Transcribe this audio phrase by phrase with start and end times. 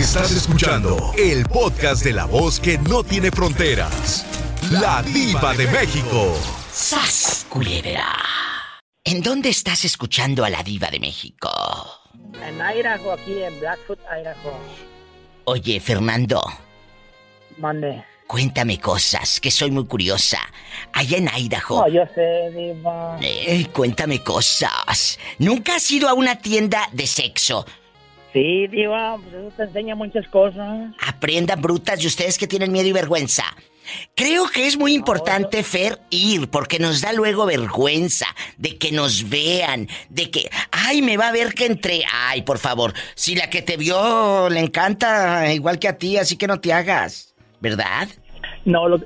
[0.00, 4.24] Estás escuchando el podcast de la voz que no tiene fronteras.
[4.70, 6.34] La diva de México.
[6.72, 8.06] ¡Sas, culebra!
[9.04, 11.50] ¿En dónde estás escuchando a la diva de México?
[12.42, 14.58] En Idaho, aquí en Blackfoot, Idaho.
[15.44, 16.42] Oye, Fernando.
[17.58, 18.02] Mande.
[18.26, 20.38] Cuéntame cosas, que soy muy curiosa.
[20.94, 21.82] Allá en Idaho.
[21.82, 23.18] No, yo sé, diva.
[23.20, 25.18] Eh, cuéntame cosas.
[25.38, 27.66] ¿Nunca has ido a una tienda de sexo?
[28.32, 30.92] Sí, diva, pues eso te enseña muchas cosas.
[31.06, 33.44] Aprendan brutas y ustedes que tienen miedo y vergüenza.
[34.14, 39.28] Creo que es muy importante, Fer, ir, porque nos da luego vergüenza de que nos
[39.28, 42.04] vean, de que, ay, me va a ver que entré.
[42.12, 46.36] Ay, por favor, si la que te vio le encanta igual que a ti, así
[46.36, 48.08] que no te hagas, ¿verdad?
[48.64, 49.00] No, lo,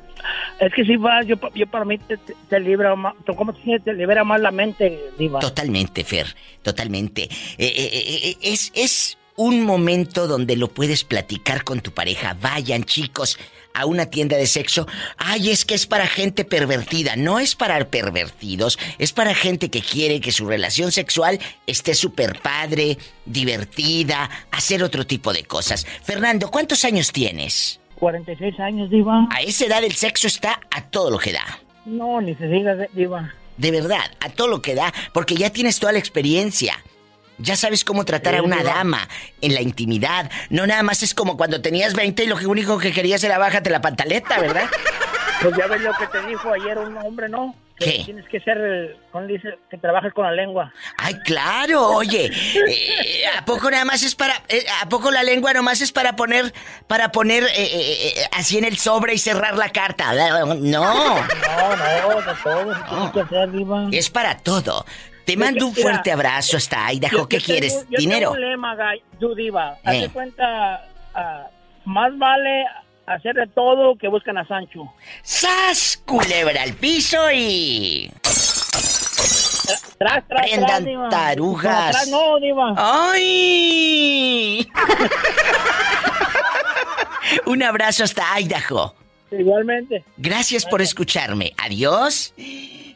[0.60, 3.92] es que si vas, yo, yo para mí te, te, te libera más, ¿cómo te
[3.92, 5.40] libera más la mente, diva?
[5.40, 6.26] Totalmente, Fer,
[6.62, 7.22] totalmente.
[7.22, 12.36] Eh, eh, eh, es, es un momento donde lo puedes platicar con tu pareja.
[12.40, 13.38] Vayan, chicos,
[13.72, 14.86] a una tienda de sexo.
[15.16, 17.16] Ay, es que es para gente pervertida.
[17.16, 22.40] No es para pervertidos, es para gente que quiere que su relación sexual esté súper
[22.40, 25.86] padre, divertida, hacer otro tipo de cosas.
[26.04, 27.80] Fernando, ¿cuántos años tienes?
[28.04, 29.26] 46 años, diva.
[29.30, 31.44] A esa edad el sexo está a todo lo que da.
[31.86, 33.32] No, ni se diga, diva.
[33.56, 36.74] De verdad, a todo lo que da, porque ya tienes toda la experiencia.
[37.38, 39.08] Ya sabes cómo tratar a una dama
[39.40, 40.30] en la intimidad.
[40.50, 43.70] No nada más es como cuando tenías 20 y lo único que querías era bájate
[43.70, 44.68] la pantaleta, ¿verdad?
[45.42, 47.54] Pues ya ves lo que te dijo ayer un hombre, ¿no?
[47.76, 48.02] ¿Qué?
[48.04, 50.72] Tienes que ser, con dice, que trabajes con la lengua.
[50.96, 55.52] Ay, claro, oye, eh, ¿a poco nada más es para, eh, a poco la lengua
[55.52, 56.52] nomás es para poner,
[56.86, 60.12] para poner eh, eh, así en el sobre y cerrar la carta?
[60.14, 63.88] No, No, no, de todo se tiene que hacer, diva.
[63.90, 64.84] es para todo.
[65.24, 67.26] Te mando un fuerte abrazo hasta Idaho.
[67.26, 67.72] ¿Qué yo quieres?
[67.78, 68.32] tengo- yo ¿Dinero?
[68.32, 68.76] Tengo un lema,
[69.34, 69.78] diva.
[69.82, 71.46] Hazte cuenta, ah,
[71.86, 72.66] más vale
[73.06, 74.92] hacer de todo que buscan a Sancho.
[75.22, 76.02] ¡Sas!
[76.04, 78.10] Culebra al piso y...
[78.26, 81.08] Tras, tras, tras, Aprendan diva.
[81.08, 81.88] tarugas.
[81.88, 82.74] Atrás no, diva.
[82.76, 84.68] ¡Ay!
[87.46, 88.94] Un abrazo hasta Idaho.
[89.30, 90.04] Igualmente.
[90.16, 91.52] Gracias por escucharme.
[91.56, 92.34] Adiós.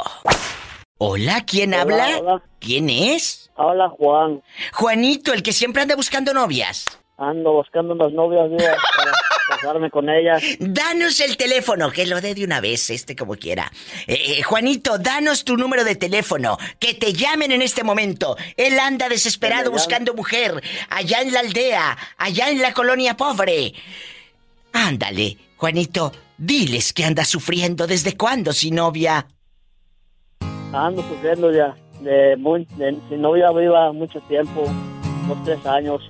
[0.98, 2.18] Hola, ¿quién Hola, habla?
[2.18, 2.42] hola.
[2.58, 3.50] ¿Quién es?
[3.56, 6.86] Hola Juan, Juanito, el que siempre anda buscando novias.
[7.18, 9.12] ando buscando unas novias diva, para
[9.48, 10.42] casarme con ellas.
[10.58, 13.70] Danos el teléfono, que lo dé de una vez, este como quiera.
[14.06, 18.36] Eh, eh, Juanito, danos tu número de teléfono, que te llamen en este momento.
[18.56, 23.72] Él anda desesperado buscando mujer, allá en la aldea, allá en la colonia pobre.
[24.72, 27.86] Ándale, Juanito, diles que anda sufriendo.
[27.86, 29.26] ¿Desde cuándo, sin novia?
[30.72, 34.64] Ando sufriendo ya de, muy, de novia viva mucho tiempo,
[35.24, 36.00] unos tres años.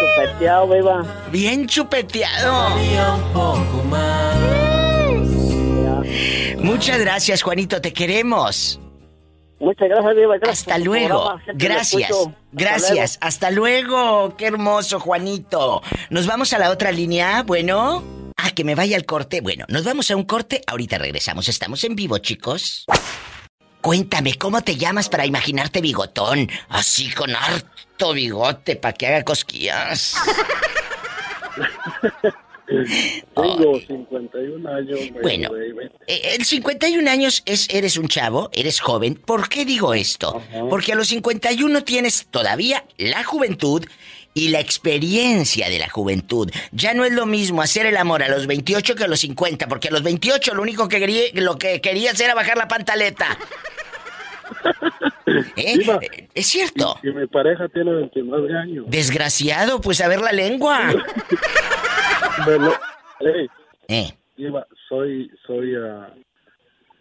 [0.00, 1.06] chupeteado.
[1.30, 2.70] Bien chupeteado.
[6.58, 8.80] Muchas gracias, Juanito, te queremos.
[9.58, 10.38] Muchas gracias, viva.
[10.38, 11.38] Gracias Hasta luego.
[11.54, 12.10] Gracias.
[12.52, 13.18] Gracias.
[13.20, 14.34] Hasta luego.
[14.36, 15.82] Qué hermoso, Juanito.
[16.08, 17.42] Nos vamos a la otra línea.
[17.42, 18.02] Bueno.
[18.38, 19.42] Ah, que me vaya al corte.
[19.42, 20.62] Bueno, nos vamos a un corte.
[20.66, 21.48] Ahorita regresamos.
[21.48, 22.86] Estamos en vivo, chicos.
[23.80, 26.50] Cuéntame, ¿cómo te llamas para imaginarte bigotón?
[26.68, 30.16] Así con harto bigote para que haga cosquillas.
[33.34, 35.00] Tengo 51 años.
[35.22, 35.50] Bueno,
[36.06, 39.16] eh, el 51 años es eres un chavo, eres joven.
[39.16, 40.36] ¿Por qué digo esto?
[40.36, 40.68] Ajá.
[40.68, 43.84] Porque a los 51 tienes todavía la juventud
[44.34, 46.50] y la experiencia de la juventud.
[46.72, 49.68] Ya no es lo mismo hacer el amor a los 28 que a los 50,
[49.68, 53.36] porque a los 28 lo único que quería, lo que querías era bajar la pantaleta.
[55.56, 55.78] ¿Eh?
[55.78, 56.00] Diva.
[56.34, 56.98] Es cierto.
[57.02, 58.84] Y mi pareja tiene 29 años.
[58.88, 60.92] Desgraciado, pues a ver la lengua.
[63.22, 63.46] Hey,
[63.88, 66.08] Eh, Diva, soy, soy ah,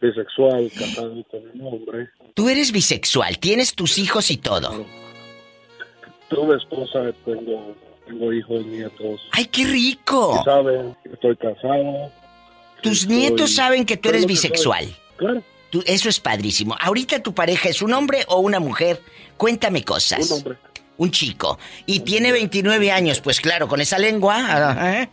[0.02, 2.10] bisexual, casado con un hombre.
[2.34, 4.86] tú eres bisexual, tienes tus hijos y todo.
[6.30, 7.76] Tuve esposa, tengo,
[8.08, 9.22] tengo hijos, nietos.
[9.32, 10.42] ¡Ay, qué rico!
[10.46, 12.12] Saben que estoy casado.
[12.82, 14.86] Tus Estoy- nietos saben que tú eres bisexual.
[15.18, 16.76] Claro, Tú- eso es padrísimo.
[16.80, 19.02] Ahorita tu pareja es un hombre o una mujer.
[19.38, 20.30] Cuéntame cosas.
[20.32, 20.58] un hombre.
[20.98, 21.58] Un chico.
[21.86, 23.22] Y tiene 29 años.
[23.22, 24.36] Pues claro, con esa lengua.
[24.38, 25.10] ah, ¿eh?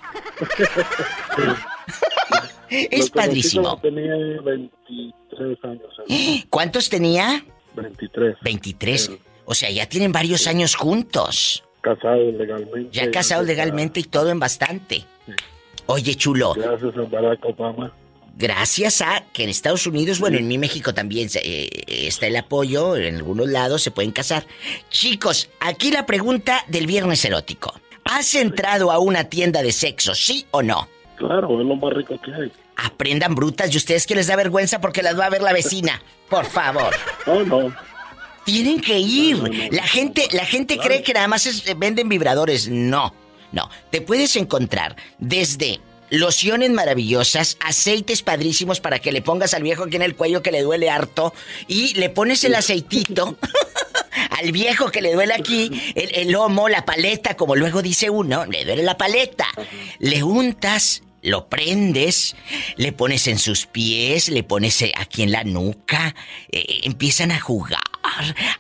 [2.91, 3.79] es padrísimo.
[3.81, 5.95] Tenía 23 años.
[6.09, 6.45] ¿eh?
[6.51, 7.45] ¿Cuántos tenía?
[7.75, 8.37] 23.
[8.43, 9.11] 23.
[9.47, 11.63] O sea, ya tienen varios años juntos.
[11.81, 12.89] Casado legalmente.
[12.93, 15.05] Ya casados legalmente y todo en bastante.
[15.87, 17.93] Oye, chulo, Gracias a Barack Obama.
[18.37, 22.97] gracias a que en Estados Unidos, bueno, en mi México también eh, está el apoyo,
[22.97, 24.45] en algunos lados se pueden casar.
[24.91, 27.73] Chicos, aquí la pregunta del viernes erótico.
[28.05, 30.89] ¿Has entrado a una tienda de sexo, sí o no?
[31.17, 32.53] Claro, es lo más rico que hay.
[32.77, 36.03] Aprendan brutas y ustedes que les da vergüenza porque las va a ver la vecina.
[36.29, 36.93] Por favor.
[37.27, 37.75] No, no.
[38.47, 39.37] Tienen que ir.
[39.37, 39.71] No, no, no.
[39.73, 42.69] La gente, la gente cree que nada más es- venden vibradores.
[42.69, 43.15] No,
[43.53, 43.69] no.
[43.91, 49.97] Te puedes encontrar desde lociones maravillosas, aceites padrísimos para que le pongas al viejo aquí
[49.97, 51.35] en el cuello que le duele harto
[51.67, 53.37] y le pones el aceitito
[54.31, 58.47] al viejo que le duele aquí, el, el lomo, la paleta, como luego dice uno,
[58.47, 59.49] le duele la paleta.
[59.99, 62.37] Le untas, lo prendes,
[62.77, 66.15] le pones en sus pies, le pones eh, aquí en la nuca,
[66.51, 67.81] eh, empiezan a jugar.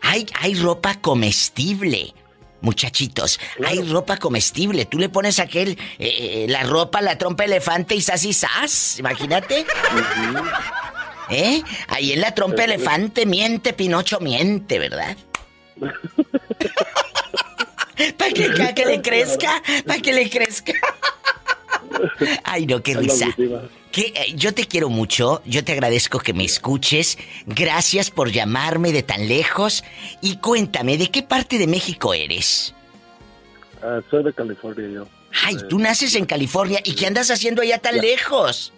[0.02, 2.14] Hay, hay ropa comestible.
[2.62, 4.86] Muchachitos, hay ropa comestible.
[4.86, 8.98] Tú le pones aquel, eh, eh, la ropa, la trompa elefante y sas y sas.
[8.98, 9.64] Imagínate.
[11.30, 11.62] ¿Eh?
[11.88, 15.16] Ahí en la trompa elefante miente, Pinocho miente, ¿verdad?
[18.18, 20.72] Para que, pa' que le crezca, para que le crezca.
[22.44, 23.28] Ay, no, qué risa.
[23.92, 27.18] Que, eh, yo te quiero mucho, yo te agradezco que me escuches.
[27.46, 29.84] Gracias por llamarme de tan lejos.
[30.20, 32.74] Y cuéntame, ¿de qué parte de México eres?
[33.82, 35.06] Ah, soy de California yo.
[35.44, 38.72] Ay, Eh, tú naces en California y ¿qué andas haciendo allá tan lejos?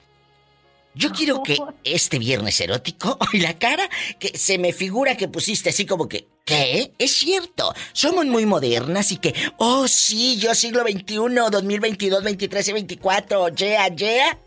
[0.95, 5.69] Yo quiero que este viernes erótico, y la cara que se me figura que pusiste
[5.69, 6.91] así como que, ¿qué?
[6.97, 12.73] Es cierto, somos muy modernas y que, oh sí, yo siglo XXI, 2022, 23 y
[12.73, 14.39] 24, yeah, yeah.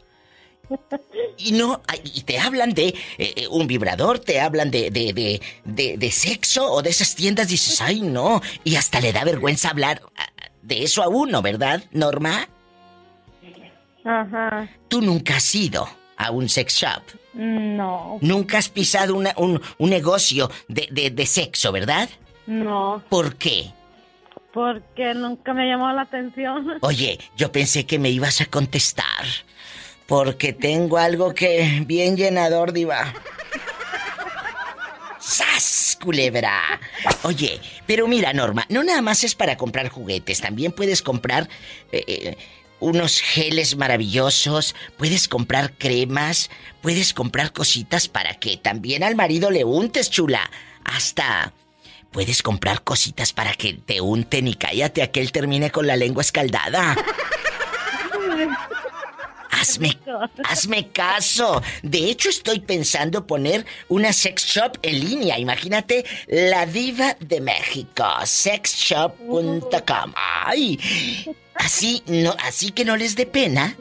[1.37, 5.41] Y no, y te hablan de eh, eh, un vibrador, te hablan de, de, de,
[5.65, 9.71] de, de sexo o de esas tiendas, dices, ay no, y hasta le da vergüenza
[9.71, 10.03] hablar
[10.63, 12.49] de eso a uno, ¿verdad, Norma?
[14.05, 14.69] Ajá.
[14.89, 17.03] Tú nunca has ido a un sex shop.
[17.35, 22.09] No, Nunca has pisado una- un, un negocio de, de- de sexo, ¿verdad?
[22.47, 23.73] no, ¿Por qué?
[24.53, 26.75] porque nunca me llamó la atención.
[26.83, 29.25] Oye, yo pensé que me ibas a contestar.
[30.07, 33.15] Porque tengo algo que bien llenador, diva.
[35.19, 35.63] ¡Sas,
[36.03, 36.81] culebra!
[37.23, 41.49] Oye, pero mira, Norma, no nada más es para comprar juguetes, también puedes comprar
[41.93, 42.37] eh, eh,
[42.81, 49.65] unos geles maravillosos, puedes comprar cremas, puedes comprar cositas para que también al marido le
[49.65, 50.51] untes, chula.
[50.85, 51.53] Hasta
[52.11, 55.97] puedes comprar cositas para que te unten y cállate a que él termine con la
[55.97, 56.97] lengua escaldada.
[59.63, 59.97] Hazme,
[60.45, 61.63] hazme caso.
[61.83, 65.39] De hecho, estoy pensando poner una sex shop en línea.
[65.39, 70.13] Imagínate, la diva de México, sexshop.com.
[70.17, 70.81] Ay,
[71.55, 73.77] así no, así que no les dé pena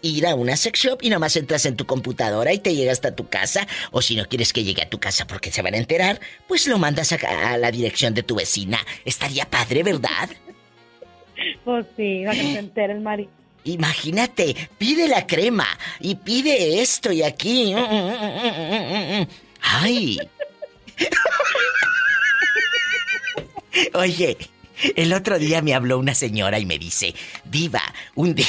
[0.00, 3.14] ir a una sex shop y nomás entras en tu computadora y te llega hasta
[3.14, 3.66] tu casa.
[3.90, 6.66] O si no quieres que llegue a tu casa porque se van a enterar, pues
[6.66, 7.16] lo mandas a,
[7.52, 8.78] a la dirección de tu vecina.
[9.04, 10.30] Estaría padre, ¿verdad?
[11.62, 13.30] Pues sí, para que se entere el marido.
[13.66, 15.66] Imagínate, pide la crema
[15.98, 17.74] y pide esto y aquí.
[19.60, 20.18] Ay.
[23.94, 24.36] Oye,
[24.94, 27.12] el otro día me habló una señora y me dice,
[27.44, 27.82] Diva,
[28.14, 28.46] un día,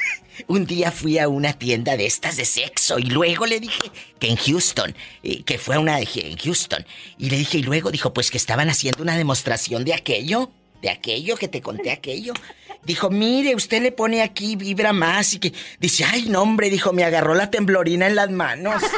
[0.46, 4.28] un día fui a una tienda de estas de sexo y luego le dije que
[4.28, 6.86] en Houston, eh, que fue a una de Houston.
[7.18, 10.90] Y le dije, y luego dijo, pues que estaban haciendo una demostración de aquello, de
[10.90, 12.34] aquello que te conté aquello.
[12.82, 15.52] Dijo, mire, usted le pone aquí, vibra más y que...
[15.78, 18.82] Dice, ay, no, hombre, dijo, me agarró la temblorina en las manos.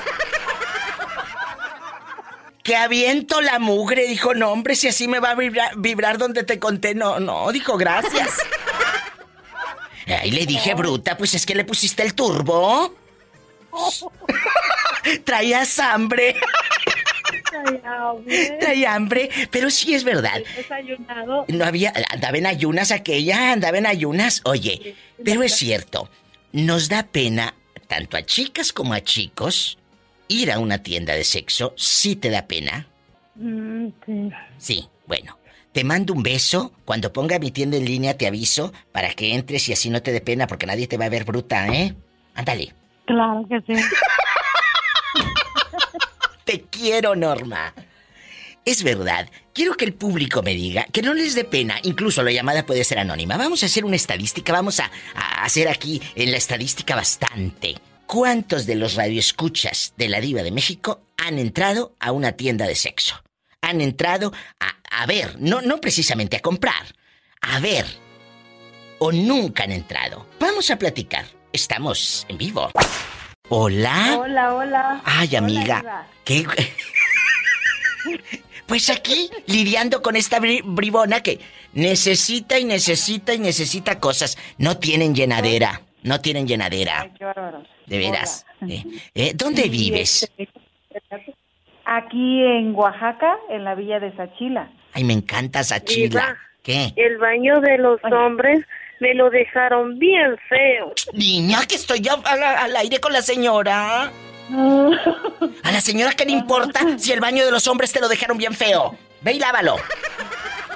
[2.62, 6.44] que aviento la mugre, dijo, no, hombre, si así me va a vibrar, vibrar donde
[6.44, 8.36] te conté, no, no, dijo, gracias.
[10.06, 12.94] Ay, le dije, bruta, pues es que le pusiste el turbo.
[15.24, 16.36] Traías hambre.
[18.60, 20.40] Traía hambre, pero sí es verdad.
[20.56, 21.44] Desayunado.
[21.48, 21.92] No había.
[22.10, 24.40] Andaba en ayunas aquella, andaba en ayunas.
[24.44, 24.94] Oye,
[25.24, 26.08] pero es cierto,
[26.52, 27.54] nos da pena,
[27.86, 29.78] tanto a chicas como a chicos,
[30.28, 31.74] ir a una tienda de sexo.
[31.76, 32.86] Sí te da pena.
[33.34, 34.30] Mm, sí.
[34.58, 35.38] Sí, bueno.
[35.72, 36.72] Te mando un beso.
[36.84, 40.12] Cuando ponga mi tienda en línea te aviso para que entres y así no te
[40.12, 41.94] dé pena porque nadie te va a ver bruta, ¿eh?
[42.34, 42.74] Ándale.
[43.06, 43.82] Claro que sí.
[46.44, 47.74] Te quiero, Norma.
[48.64, 49.28] Es verdad.
[49.52, 51.78] Quiero que el público me diga que no les dé pena.
[51.82, 53.36] Incluso la llamada puede ser anónima.
[53.36, 54.52] Vamos a hacer una estadística.
[54.52, 54.90] Vamos a,
[55.42, 57.76] hacer aquí en la estadística bastante.
[58.06, 62.74] ¿Cuántos de los radioescuchas de la Diva de México han entrado a una tienda de
[62.74, 63.22] sexo?
[63.62, 66.94] Han entrado a, a ver, no, no precisamente a comprar,
[67.40, 67.86] a ver.
[68.98, 70.26] O nunca han entrado.
[70.38, 71.26] Vamos a platicar.
[71.52, 72.70] Estamos en vivo.
[73.54, 74.16] Hola.
[74.18, 75.02] Hola, hola.
[75.04, 76.06] Ay, amiga.
[76.24, 76.44] ¿Qué?
[78.66, 81.40] Pues aquí, lidiando con esta bri- bribona que
[81.74, 84.38] necesita y necesita y necesita cosas.
[84.56, 85.82] No tienen llenadera.
[86.02, 87.02] No tienen llenadera.
[87.02, 87.62] Ay, qué bárbaro.
[87.84, 88.46] De veras.
[88.66, 90.22] Eh, eh, ¿Dónde vives?
[90.38, 90.48] este,
[91.84, 94.70] Aquí en Oaxaca, en la villa de Sachila.
[94.94, 96.38] Ay, me encanta Sachila.
[96.62, 96.94] ¿Qué?
[96.96, 98.64] El baño de los hombres
[99.02, 100.94] me lo dejaron bien feo.
[101.12, 104.12] Niña, que estoy ya al, al aire con la señora.
[105.64, 108.38] A la señora, ¿qué le importa si el baño de los hombres te lo dejaron
[108.38, 108.96] bien feo?
[109.22, 109.76] Ve y lávalo.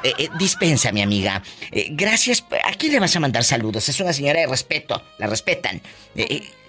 [0.02, 1.42] Eh, eh, dispensa, mi amiga.
[1.70, 2.44] Eh, gracias.
[2.64, 3.88] ¿A quién le vas a mandar saludos?
[3.88, 5.02] Es una señora de respeto.
[5.18, 5.80] La respetan.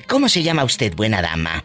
[0.08, 1.64] ¿Cómo se llama usted, buena dama?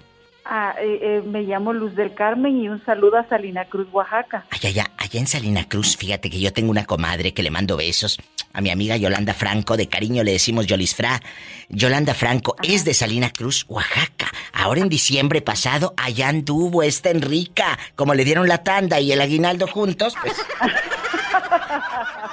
[0.53, 4.45] Eh, eh, me llamo Luz del Carmen y un saludo a Salina Cruz, Oaxaca.
[4.51, 7.79] Allá, allá, allá en Salina Cruz, fíjate que yo tengo una comadre que le mando
[7.79, 8.19] besos.
[8.53, 11.23] A mi amiga Yolanda Franco, de cariño le decimos Yolisfra.
[11.71, 14.27] Yolanda Franco es de Salina Cruz, Oaxaca.
[14.53, 17.79] Ahora en diciembre pasado, allá anduvo esta Enrica.
[17.97, 20.37] Como le dieron la tanda y el aguinaldo juntos, pues.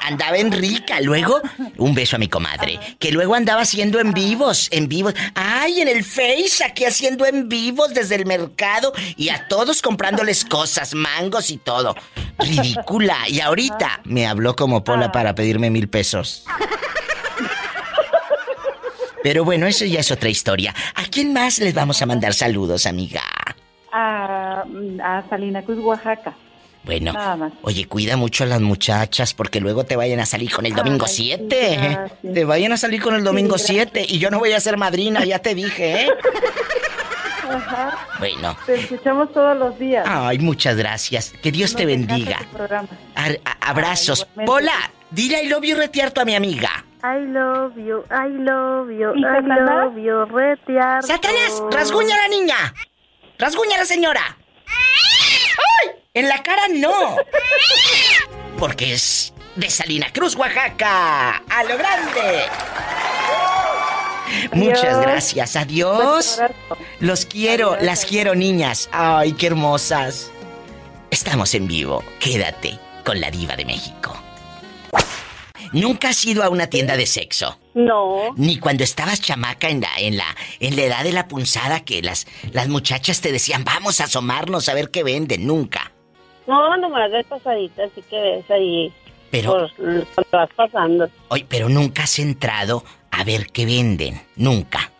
[0.01, 1.41] Andaba en rica, luego
[1.77, 5.13] un beso a mi comadre, que luego andaba haciendo en vivos, en vivos.
[5.35, 10.45] Ay, en el Face, aquí haciendo en vivos desde el mercado y a todos comprándoles
[10.49, 11.95] cosas, mangos y todo.
[12.39, 13.17] Ridícula.
[13.27, 16.45] Y ahorita me habló como Pola para pedirme mil pesos.
[19.21, 20.73] Pero bueno, eso ya es otra historia.
[20.95, 23.21] ¿A quién más les vamos a mandar saludos, amiga?
[23.91, 24.63] A,
[25.03, 26.35] a Salina Cruz, Oaxaca.
[26.89, 27.53] Bueno, Nada más.
[27.61, 31.05] oye, cuida mucho a las muchachas porque luego te vayan a salir con el domingo
[31.07, 31.73] Ay, 7.
[31.73, 31.77] ¿eh?
[31.79, 32.33] gracias.
[32.33, 34.75] Te vayan a salir con el domingo Sí, 7 y yo no voy a ser
[34.75, 36.09] madrina, ya te dije, ¿eh?
[37.47, 38.07] Ajá.
[38.17, 38.57] Bueno.
[38.65, 40.03] Te escuchamos todos los días.
[40.07, 41.31] Ay, muchas gracias.
[41.43, 42.39] Que Dios te bendiga.
[43.15, 44.27] Ar- abrazos.
[44.35, 44.45] Ay.
[44.47, 44.73] Pola,
[45.11, 46.85] dile I love you retierto a mi amiga.
[47.03, 49.85] I love you, I love you, ¿Y I Satanás?
[49.85, 51.01] love you, retear.
[51.03, 51.63] ¡Satanás!
[51.71, 52.73] ¡Rasguña a la niña!
[53.37, 54.37] ¡Rasguña a la señora!
[54.67, 55.91] ¡Ay!
[56.15, 57.17] En la cara no.
[58.57, 61.37] Porque es de Salina Cruz, Oaxaca.
[61.47, 62.45] ¡A lo grande!
[64.53, 65.55] Muchas gracias.
[65.55, 66.41] Adiós.
[66.99, 68.89] Los quiero, Adiós, las quiero, niñas.
[68.91, 70.31] Ay, qué hermosas.
[71.11, 72.03] Estamos en vivo.
[72.19, 74.19] Quédate con la diva de México.
[75.73, 77.59] Nunca has ido a una tienda de sexo.
[77.75, 81.81] No, Ni cuando estabas chamaca en la, en la, en la edad de la punzada
[81.81, 85.45] que las, las muchachas te decían, vamos a asomarnos a ver qué venden.
[85.45, 85.91] Nunca.
[86.49, 88.91] No, nomás de pasadita, así que ves ahí,
[89.31, 89.67] Pero,
[90.15, 91.07] por vas pasando.
[91.29, 94.19] oye, pero nunca has entrado a ver qué venden.
[94.35, 94.91] Nunca.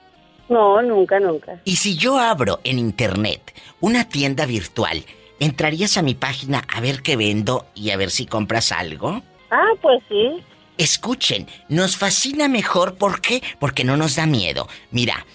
[0.47, 1.59] No, nunca, nunca.
[1.63, 5.03] Y si yo abro en internet una tienda virtual,
[5.39, 9.21] ¿entrarías a mi página a ver qué vendo y a ver si compras algo?
[9.51, 10.43] Ah, pues sí.
[10.77, 13.43] Escuchen, nos fascina mejor, ¿por qué?
[13.59, 14.67] Porque no nos da miedo.
[14.91, 15.25] Mira,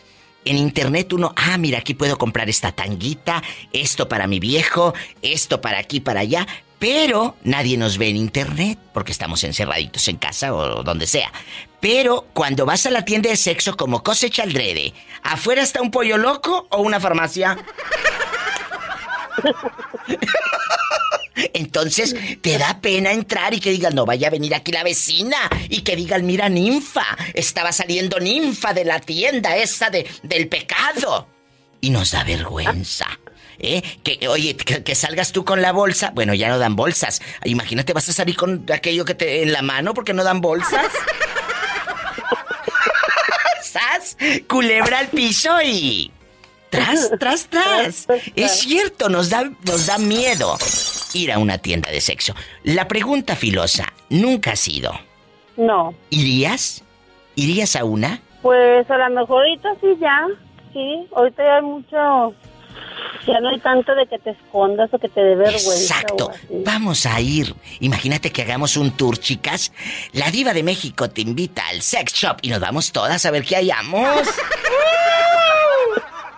[0.45, 5.61] en internet uno, ah, mira, aquí puedo comprar esta tanguita, esto para mi viejo, esto
[5.61, 6.47] para aquí, para allá,
[6.79, 11.33] pero nadie nos ve en internet porque estamos encerraditos en casa o donde sea.
[11.81, 16.19] Pero cuando vas a la tienda de sexo como cosecha alrededor, afuera está un pollo
[16.19, 17.57] loco o una farmacia.
[21.53, 25.37] Entonces, te da pena entrar y que digan, no vaya a venir aquí la vecina.
[25.69, 31.29] Y que digan, mira, ninfa, estaba saliendo ninfa de la tienda esa de, del pecado.
[31.81, 33.07] Y nos da vergüenza.
[33.59, 33.83] ¿Eh?
[34.03, 36.11] Que, oye, que, salgas tú con la bolsa.
[36.15, 37.21] Bueno, ya no dan bolsas.
[37.45, 40.87] Imagínate, vas a salir con aquello que te en la mano porque no dan bolsas.
[43.63, 44.17] ¡Sas!
[44.49, 46.11] Culebra al piso y.
[46.75, 48.07] Tras, tras, tras.
[48.35, 50.57] Es cierto, nos da, nos da miedo
[51.15, 52.35] ir a una tienda de sexo.
[52.63, 54.93] La pregunta filosa, ¿nunca has ido?
[55.57, 55.95] No.
[56.11, 56.83] ¿Irías?
[57.37, 58.21] ¿Irías a una?
[58.43, 60.27] Pues a lo mejor ahorita sí ya,
[60.73, 61.07] sí.
[61.15, 62.35] Ahorita ya hay mucho,
[63.27, 66.01] ya no hay tanto de que te escondas o que te dé vergüenza.
[66.01, 66.31] Exacto.
[66.51, 67.55] Vamos a ir.
[67.81, 69.73] Imagínate que hagamos un tour, chicas.
[70.13, 73.45] La diva de México te invita al sex shop y nos vamos todas a ver
[73.45, 74.29] qué hallamos.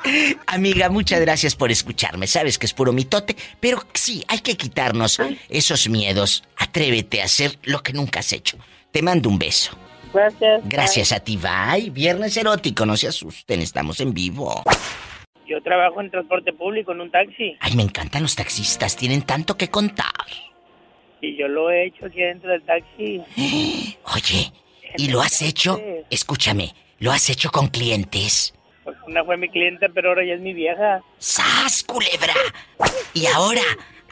[0.46, 2.26] Amiga, muchas gracias por escucharme.
[2.26, 6.44] Sabes que es puro mitote, pero sí, hay que quitarnos esos miedos.
[6.56, 8.58] Atrévete a hacer lo que nunca has hecho.
[8.92, 9.76] Te mando un beso.
[10.12, 10.62] Gracias.
[10.64, 11.90] Gracias a ti, bye.
[11.90, 14.62] Viernes erótico, no se asusten, estamos en vivo.
[15.46, 19.56] Yo trabajo en transporte público, en un taxi, Ay, me encantan los taxistas, tienen tanto
[19.56, 20.06] que contar.
[21.20, 23.20] y yo lo he hecho aquí dentro del taxi.
[24.14, 24.52] Oye,
[24.96, 25.80] ¿y lo has hecho?
[26.10, 28.54] Escúchame, ¿lo has hecho con clientes?
[28.86, 31.02] Pues una fue mi cliente, pero ahora ya es mi vieja.
[31.18, 32.34] ¡Sas, culebra!
[33.14, 33.62] Y ahora,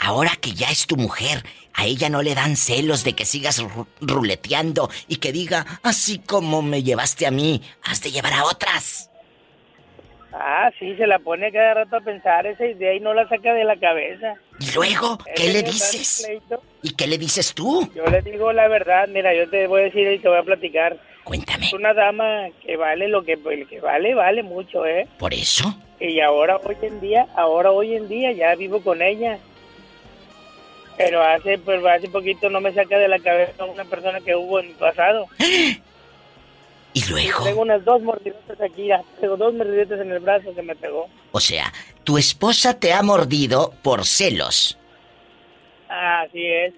[0.01, 3.63] ahora que ya es tu mujer, a ella no le dan celos de que sigas
[3.63, 8.45] ru- ruleteando y que diga, así como me llevaste a mí, has de llevar a
[8.47, 9.13] otras.
[10.33, 13.55] Ah, sí, se la pone cada rato a pensar esa idea y no la saca
[13.55, 14.35] de la cabeza.
[14.59, 16.29] Y luego, ¿qué le dices?
[16.83, 17.89] ¿Y qué le dices tú?
[17.95, 20.43] Yo le digo la verdad, mira, yo te voy a decir y te voy a
[20.43, 20.99] platicar.
[21.25, 21.67] Cuéntame.
[21.67, 25.09] Es una dama que vale lo que, el que vale, vale mucho, ¿eh?
[25.19, 25.75] ¿Por eso?
[25.99, 29.39] Y ahora, hoy en día, ahora, hoy en día, ya vivo con ella.
[30.99, 34.61] Pero hace, pues, hace poquito no me saca de la cabeza una persona que hubo
[34.61, 35.27] en mi pasado.
[36.93, 37.43] ¿Y luego?
[37.43, 39.03] Tengo unas dos mordidotas aquí, ya.
[39.21, 41.09] Tengo dos mordidotas en el brazo que me pegó.
[41.33, 41.73] O sea,
[42.05, 44.79] tu esposa te ha mordido por celos.
[45.89, 46.75] Así es.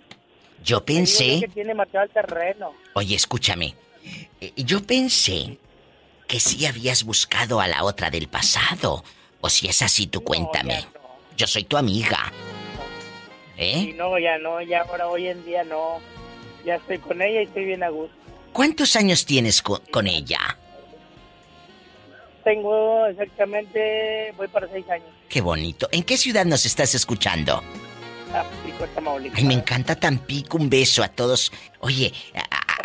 [0.64, 1.40] Yo pensé...
[1.40, 2.72] que tiene el terreno.
[2.94, 3.74] Oye, escúchame.
[4.40, 5.58] Eh, Yo pensé
[6.28, 9.04] que sí habías buscado a la otra del pasado.
[9.40, 10.74] O si es así, tú cuéntame.
[10.74, 11.36] No, ya no.
[11.36, 12.32] Yo soy tu amiga.
[13.58, 13.94] ¿Eh?
[13.96, 16.00] no, ya no, ya ahora, hoy en día no.
[16.64, 18.14] Ya estoy con ella y estoy bien a gusto.
[18.52, 20.58] ¿Cuántos años tienes co- con ella?
[22.44, 25.08] Tengo exactamente, voy para seis años.
[25.28, 25.88] Qué bonito.
[25.90, 27.62] ¿En qué ciudad nos estás escuchando?
[28.32, 29.38] Ah, Pico, Tamaulipas.
[29.38, 30.56] Ay, me encanta Tampico.
[30.56, 31.50] Un beso a todos.
[31.80, 32.12] Oye,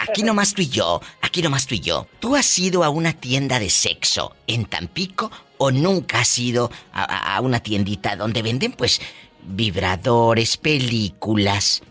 [0.02, 1.02] aquí nomás tú y yo.
[1.22, 2.08] Aquí nomás tú y yo.
[2.20, 7.40] ¿Tú has ido a una tienda de sexo en Tampico o nunca has ido a,
[7.42, 9.02] una tiendita donde venden, pues,
[9.44, 11.82] vibradores, películas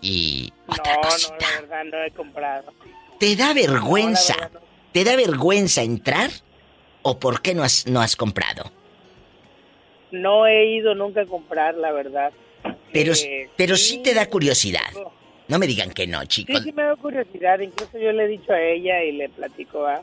[0.00, 1.36] y No, otra no, cosita?
[1.40, 2.72] la verdad no he comprado.
[3.18, 4.60] ¿Te da vergüenza No, verdad
[4.92, 6.30] ¿Te da vergüenza entrar
[7.00, 8.70] o por qué no has, no has comprado?
[10.10, 12.32] No he ido nunca a comprar, la verdad.
[12.92, 14.92] Pero, Eh, pero sí te da curiosidad.
[14.92, 15.21] No
[15.58, 16.62] me digan que no, Sí, chicos.
[16.62, 17.58] sí me da curiosidad.
[17.60, 20.00] Incluso yo le he dicho a ella y le platico, ¿ah?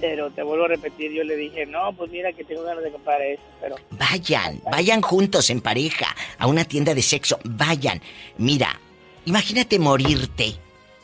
[0.00, 2.90] Pero te vuelvo a repetir, yo le dije, no, pues mira que tengo ganas de
[2.92, 3.76] comprar eso, pero...
[3.92, 7.38] Vayan, vayan juntos en pareja a una tienda de sexo.
[7.44, 8.02] Vayan.
[8.36, 8.78] Mira,
[9.24, 10.48] imagínate morirte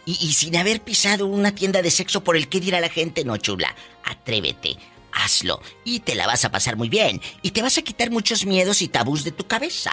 [0.05, 3.25] y, y sin haber pisado una tienda de sexo por el que dirá la gente,
[3.25, 3.75] no chula.
[4.05, 4.77] Atrévete,
[5.13, 7.19] hazlo y te la vas a pasar muy bien.
[7.41, 9.93] Y te vas a quitar muchos miedos y tabús de tu cabeza.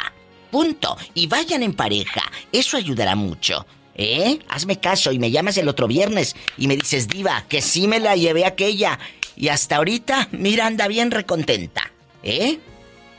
[0.52, 0.98] Punto.
[1.14, 2.22] Y vayan en pareja.
[2.52, 3.66] Eso ayudará mucho.
[3.96, 4.40] ¿Eh?
[4.48, 8.00] Hazme caso y me llamas el otro viernes y me dices, Diva, que sí me
[8.00, 8.98] la llevé aquella.
[9.36, 11.92] Y hasta ahorita, mira, anda bien recontenta.
[12.24, 12.60] ¿Eh?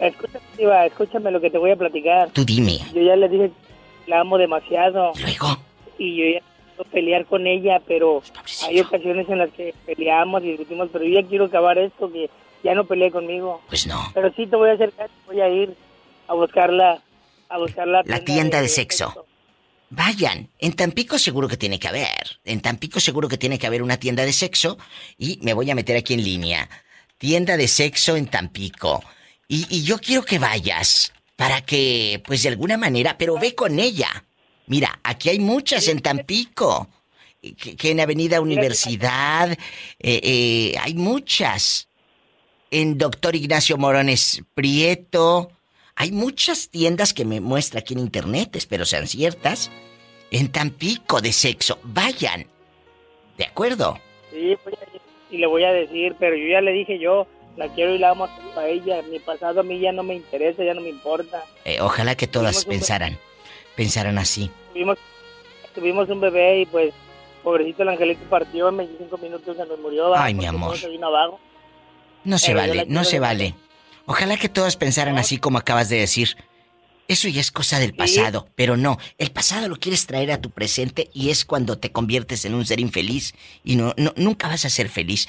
[0.00, 2.30] Escúchame, Diva, escúchame lo que te voy a platicar.
[2.30, 2.78] Tú dime.
[2.94, 3.50] Yo ya le dije
[4.06, 5.12] la amo demasiado.
[5.20, 5.56] Luego.
[5.98, 8.22] Y yo ya quiero pelear con ella, pero
[8.66, 12.28] hay ocasiones en las que peleamos y discutimos, pero yo ya quiero acabar esto, que
[12.62, 13.62] ya no pelee conmigo.
[13.68, 14.00] Pues no.
[14.12, 15.74] Pero sí te voy a hacer caso, voy a ir
[16.26, 17.02] a buscarla,
[17.50, 19.26] a buscar la, La tienda de sexo.
[19.90, 22.38] Vayan, en Tampico seguro que tiene que haber.
[22.44, 24.78] En Tampico seguro que tiene que haber una tienda de sexo
[25.18, 26.70] y me voy a meter aquí en línea.
[27.18, 29.02] Tienda de sexo en Tampico.
[29.48, 33.80] Y, y yo quiero que vayas para que, pues de alguna manera, pero ve con
[33.80, 34.24] ella.
[34.66, 36.88] Mira, aquí hay muchas en Tampico.
[37.42, 39.58] Que, que en Avenida Universidad eh,
[39.98, 41.88] eh, hay muchas.
[42.70, 45.50] En Doctor Ignacio Morones Prieto.
[46.00, 49.70] Hay muchas tiendas que me muestra aquí en internet, espero sean ciertas.
[50.30, 51.78] En Tampico de sexo.
[51.82, 52.46] Vayan.
[53.36, 53.98] ¿De acuerdo?
[54.30, 54.58] Sí, ir
[55.30, 57.26] y le voy a decir, pero yo ya le dije yo,
[57.58, 59.02] la quiero y la amo a ella.
[59.10, 61.44] Mi pasado a mí ya no me interesa, ya no me importa.
[61.66, 63.18] Eh, ojalá que todas Tuvimos pensaran.
[63.76, 64.50] Pensaran así.
[64.72, 64.96] Tuvimos,
[65.74, 66.94] tuvimos un bebé y pues,
[67.44, 70.16] pobrecito el angelito partió en 25 minutos, se nos murió.
[70.16, 70.78] Ay, mi amor.
[72.24, 73.54] No se vale, no se vale.
[74.10, 76.36] Ojalá que todas pensaran así como acabas de decir.
[77.06, 80.50] Eso ya es cosa del pasado, pero no, el pasado lo quieres traer a tu
[80.50, 84.64] presente y es cuando te conviertes en un ser infeliz y no, no nunca vas
[84.64, 85.28] a ser feliz.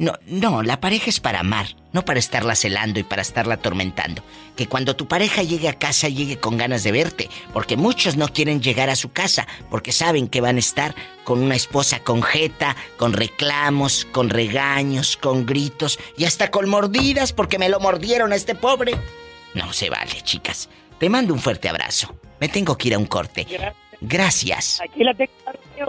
[0.00, 4.22] No, no, la pareja es para amar, no para estarla celando y para estarla atormentando.
[4.56, 8.28] Que cuando tu pareja llegue a casa llegue con ganas de verte, porque muchos no
[8.28, 12.22] quieren llegar a su casa porque saben que van a estar con una esposa con
[12.22, 18.32] jeta, con reclamos, con regaños, con gritos y hasta con mordidas porque me lo mordieron
[18.32, 18.92] a este pobre.
[19.52, 20.70] No se vale, chicas.
[20.98, 22.14] Te mando un fuerte abrazo.
[22.40, 23.44] Me tengo que ir a un corte.
[23.44, 23.74] Gracias.
[24.00, 24.80] Gracias.
[24.80, 25.30] Aquí la tengo,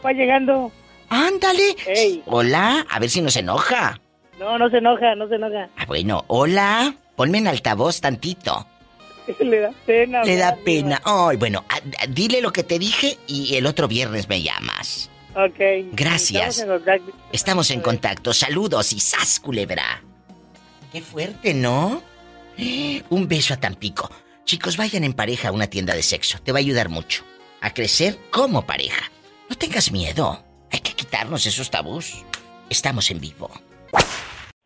[0.06, 0.70] va llegando.
[1.12, 1.76] Ándale.
[1.88, 2.24] Ey.
[2.26, 4.00] Hola, a ver si no se enoja.
[4.40, 5.70] No, no se enoja, no se enoja.
[5.76, 6.96] Ah, bueno, hola.
[7.18, 8.66] Ponme en altavoz tantito.
[9.40, 10.24] Le da pena.
[10.24, 11.02] Le da pena.
[11.04, 15.10] Ay, bueno, ah, ah, dile lo que te dije y el otro viernes me llamas.
[15.36, 15.92] Ok.
[15.92, 16.60] Gracias.
[16.60, 17.12] Estamos en contacto.
[17.34, 18.34] Estamos en contacto.
[18.34, 20.02] Saludos y sas, culebra.
[20.94, 22.02] Qué fuerte, ¿no?
[23.10, 24.10] Un beso a Tampico.
[24.46, 26.40] Chicos, vayan en pareja a una tienda de sexo.
[26.42, 27.26] Te va a ayudar mucho
[27.60, 29.12] a crecer como pareja.
[29.50, 30.51] No tengas miedo.
[30.72, 32.26] Hay que quitarnos esos tabús.
[32.70, 33.50] Estamos en vivo.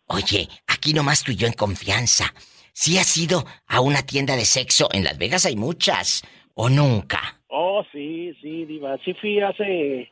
[0.08, 2.34] Oye, aquí nomás tú y yo en confianza.
[2.74, 6.22] Si has ido a una tienda de sexo, en Las Vegas hay muchas.
[6.54, 7.42] ¿O nunca?
[7.48, 8.98] Oh, sí, sí, Diva.
[9.04, 10.10] Sí fui hace,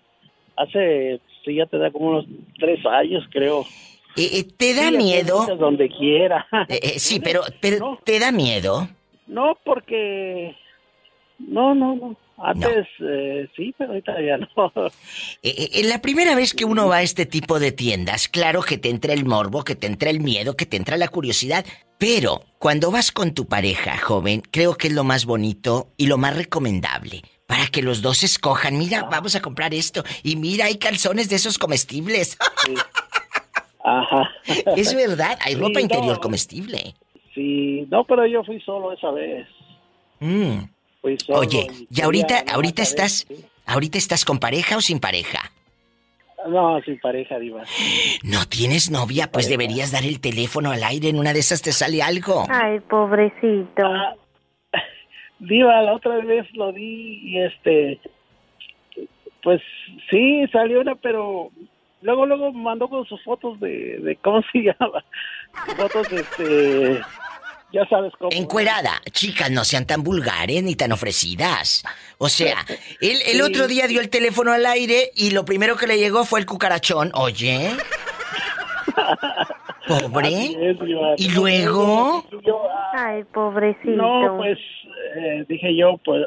[0.57, 2.25] hace, sí, ya te da como unos
[2.59, 3.65] tres años, creo.
[4.15, 5.45] Eh, eh, ¿Te da Sí, miedo?
[5.57, 6.47] Donde quiera.
[6.69, 8.87] Eh, eh, sí, pero, pero ¿te da miedo?
[9.27, 10.55] No, porque...
[11.39, 12.17] No, no, no.
[12.45, 14.71] Antes eh, sí, pero ahorita ya no.
[15.41, 18.77] Eh, eh, la primera vez que uno va a este tipo de tiendas, claro que
[18.77, 21.65] te entra el morbo, que te entra el miedo, que te entra la curiosidad,
[21.97, 26.17] pero cuando vas con tu pareja, joven, creo que es lo más bonito y lo
[26.17, 27.21] más recomendable.
[27.47, 30.03] Para que los dos escojan, mira, vamos a comprar esto.
[30.23, 32.37] Y mira, hay calzones de esos comestibles.
[33.83, 34.29] Ajá.
[34.77, 36.21] es verdad, hay Sí, ropa interior no.
[36.21, 36.95] comestible.
[37.33, 39.47] Sí, no, pero yo fui solo esa vez.
[40.19, 40.72] Mm.
[41.03, 43.27] Solo Oye, y ¿y ahorita, ahorita estás,
[43.65, 45.51] ahorita estás con pareja o sin pareja?
[46.47, 47.63] No, sin pareja, Diva.
[48.23, 49.29] ¿No tienes novia?
[49.31, 52.45] Pues deberías dar el teléfono al aire, en una de esas te sale algo.
[52.49, 53.83] Ay, pobrecito.
[53.85, 54.15] Ah,
[55.39, 57.99] Diva, la otra vez lo di y este,
[59.41, 59.61] pues
[60.09, 61.49] sí, salió una, pero
[62.01, 65.03] luego, luego mandó con sus fotos de, de ¿cómo se llama?
[65.77, 67.01] Fotos, este,
[67.73, 68.29] ya sabes cómo.
[68.31, 71.83] Encuerada, chicas, no sean tan vulgares ni tan ofrecidas.
[72.19, 72.63] O sea,
[73.01, 73.41] él el Sí.
[73.41, 76.45] otro día dio el teléfono al aire y lo primero que le llegó fue el
[76.45, 77.11] cucarachón.
[77.15, 77.71] Oye.
[79.87, 80.29] Pobre.
[80.71, 80.77] Es.
[81.17, 82.25] ¿Y luego?
[82.95, 83.91] Ah, Ay, pobrecito.
[83.91, 84.57] no, pues
[85.17, 86.21] eh, dije yo, pues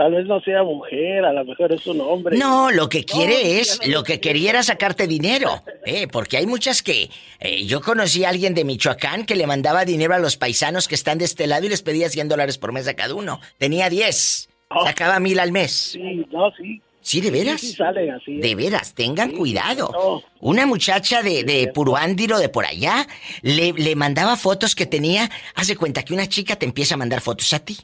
[0.00, 2.38] tal vez no sea mujer, a lo mejor es un hombre.
[2.38, 6.38] No, lo que quiere No, es, no lo que quería era sacarte dinero, eh, porque
[6.38, 7.10] hay muchas que...
[7.38, 10.94] eh, yo conocí a alguien de Michoacán que le mandaba dinero a los paisanos que
[10.94, 13.40] están de este lado y les pedía 100 dólares por mes a cada uno.
[13.58, 14.48] Tenía 10.
[14.70, 14.86] Oh.
[14.86, 15.72] Sacaba mil al mes.
[15.92, 16.80] Sí, no, sí.
[17.02, 17.60] ¿Sí, de veras?
[17.60, 18.36] Sí, sí salen así.
[18.38, 19.90] De veras, tengan Sí, cuidado.
[19.92, 20.22] no.
[20.40, 21.68] Una muchacha de, de.
[21.74, 23.06] Puruándiro, de por allá,
[23.42, 25.30] le, le mandaba fotos que tenía.
[25.54, 27.76] Haz de cuenta que una chica te empieza a mandar fotos a ti.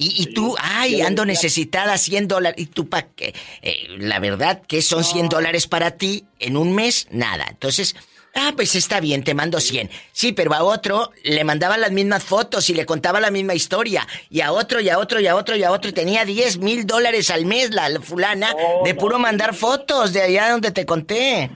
[0.00, 2.58] Y, y tú, ay, ando necesitada 100 dólares.
[2.60, 3.34] Y tú, ¿para qué?
[3.62, 7.46] Eh, la verdad que son 100 dólares para ti en un mes, nada.
[7.50, 7.94] Entonces,
[8.34, 9.90] ah, pues está bien, te mando 100.
[10.12, 14.06] Sí, pero a otro le mandaba las mismas fotos y le contaba la misma historia.
[14.30, 15.90] Y a otro, y a otro, y a otro, y a otro.
[15.90, 18.98] Y tenía 10 mil dólares al mes la, la fulana Oh, de no.
[19.00, 21.50] puro mandar fotos de allá donde te conté.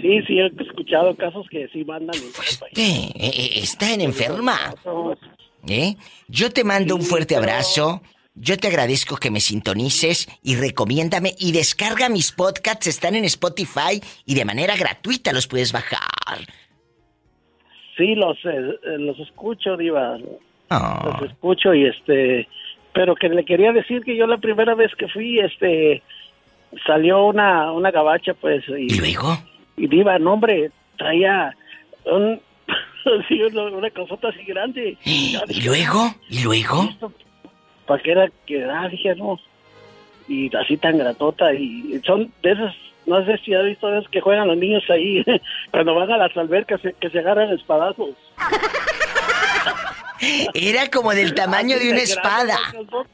[0.00, 2.16] Sí, sí, he escuchado casos que sí mandan.
[3.14, 4.74] eh, está en enferma.
[5.68, 5.96] ¿Eh?
[6.28, 8.02] Yo te mando un fuerte pero- abrazo.
[8.34, 12.86] Yo te agradezco que me sintonices y recomiéndame y descarga mis podcasts.
[12.86, 16.00] Están en Spotify y de manera gratuita los puedes bajar.
[17.96, 18.48] Sí, los, eh,
[18.84, 20.16] eh, los escucho, Diva.
[20.70, 22.48] Oh, Los escucho y este.
[22.94, 26.02] Pero que le quería decir que yo la primera vez que fui, este.
[26.86, 28.64] Salió una, una gabacha, pues.
[28.68, 29.36] ¿Y Y, luego?
[29.76, 31.54] y Diva, no, hombre, traía
[32.06, 32.40] un.
[33.28, 34.96] sí, una, una cosota así grande.
[35.04, 36.14] ¿Y luego?
[36.28, 36.88] ¿Y luego?
[37.86, 39.38] ¿Para qué era que ah, dije, no.
[40.28, 41.52] Y así tan gratota.
[41.54, 42.74] Y son de esas.
[43.04, 45.24] No sé si has visto esas que juegan los niños ahí
[45.72, 48.10] cuando van a las albercas eh, que se agarran espadazos.
[50.54, 52.56] Era como del tamaño de una espada.
[52.72, 53.10] grandota.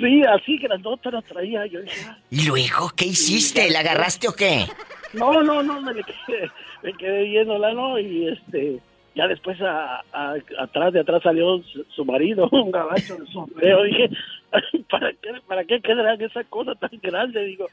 [0.00, 1.64] Sí, así grandota la traía.
[1.66, 3.70] Yo ah, ¿Y luego qué hiciste?
[3.70, 4.66] ¿La agarraste o qué?
[5.12, 6.50] no, no, no, me, le quedé,
[6.82, 7.98] me quedé viéndola, ¿no?
[7.98, 8.80] Y este,
[9.18, 13.82] ya después a, a- atrás de atrás salió su, su marido, un gabacho de sombrero.
[13.82, 14.08] Dije,
[14.88, 17.44] ¿para qué, para qué quedarán esa cosa tan grande?
[17.44, 17.66] Digo,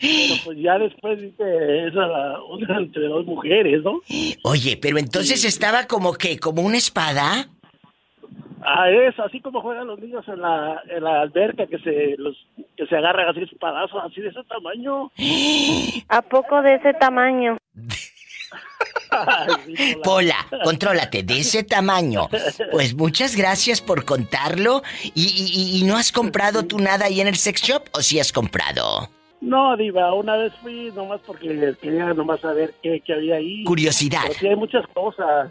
[0.00, 4.00] pero pues ya después dice, esa una entre dos mujeres, ¿no?
[4.42, 7.46] Oye, pero entonces estaba como que, como una espada.
[8.66, 12.34] Ah, es así como juegan los niños en la, en la alberca que se los
[12.78, 15.10] que se agarran así espadazos así de ese tamaño.
[16.08, 17.58] ¿A poco de ese tamaño?
[20.02, 22.28] Pola, contrólate, de ese tamaño.
[22.72, 24.82] Pues muchas gracias por contarlo.
[25.14, 28.18] ¿Y, y- y no has comprado tú nada ahí en el sex shop o sí
[28.18, 29.08] has comprado?
[29.40, 33.62] No, Diva, una vez fui nomás porque quería nomás saber qué, qué había ahí.
[33.64, 34.22] Curiosidad.
[34.38, 35.50] Sí hay muchas cosas.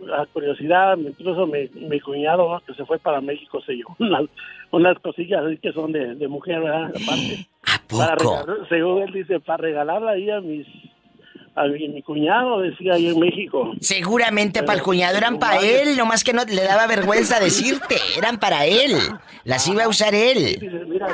[0.00, 2.60] La curiosidad, incluso mi, mi cuñado ¿no?
[2.60, 4.22] que se fue para México se llevó unas,
[4.70, 6.84] unas cosillas así que son de, de mujer, ¿verdad?
[6.86, 7.46] Aparte.
[7.64, 8.36] ¿A Para poco?
[8.46, 10.66] regalar- según él dice, para regalarla ahí a mis
[11.60, 13.72] a mi, cuñado, decía ahí en México.
[13.80, 18.38] Seguramente para el cuñado eran para él, nomás que no le daba vergüenza decirte, eran
[18.38, 18.92] para él.
[19.44, 20.58] Las iba a usar él.
[20.60, 21.08] Dice, mira,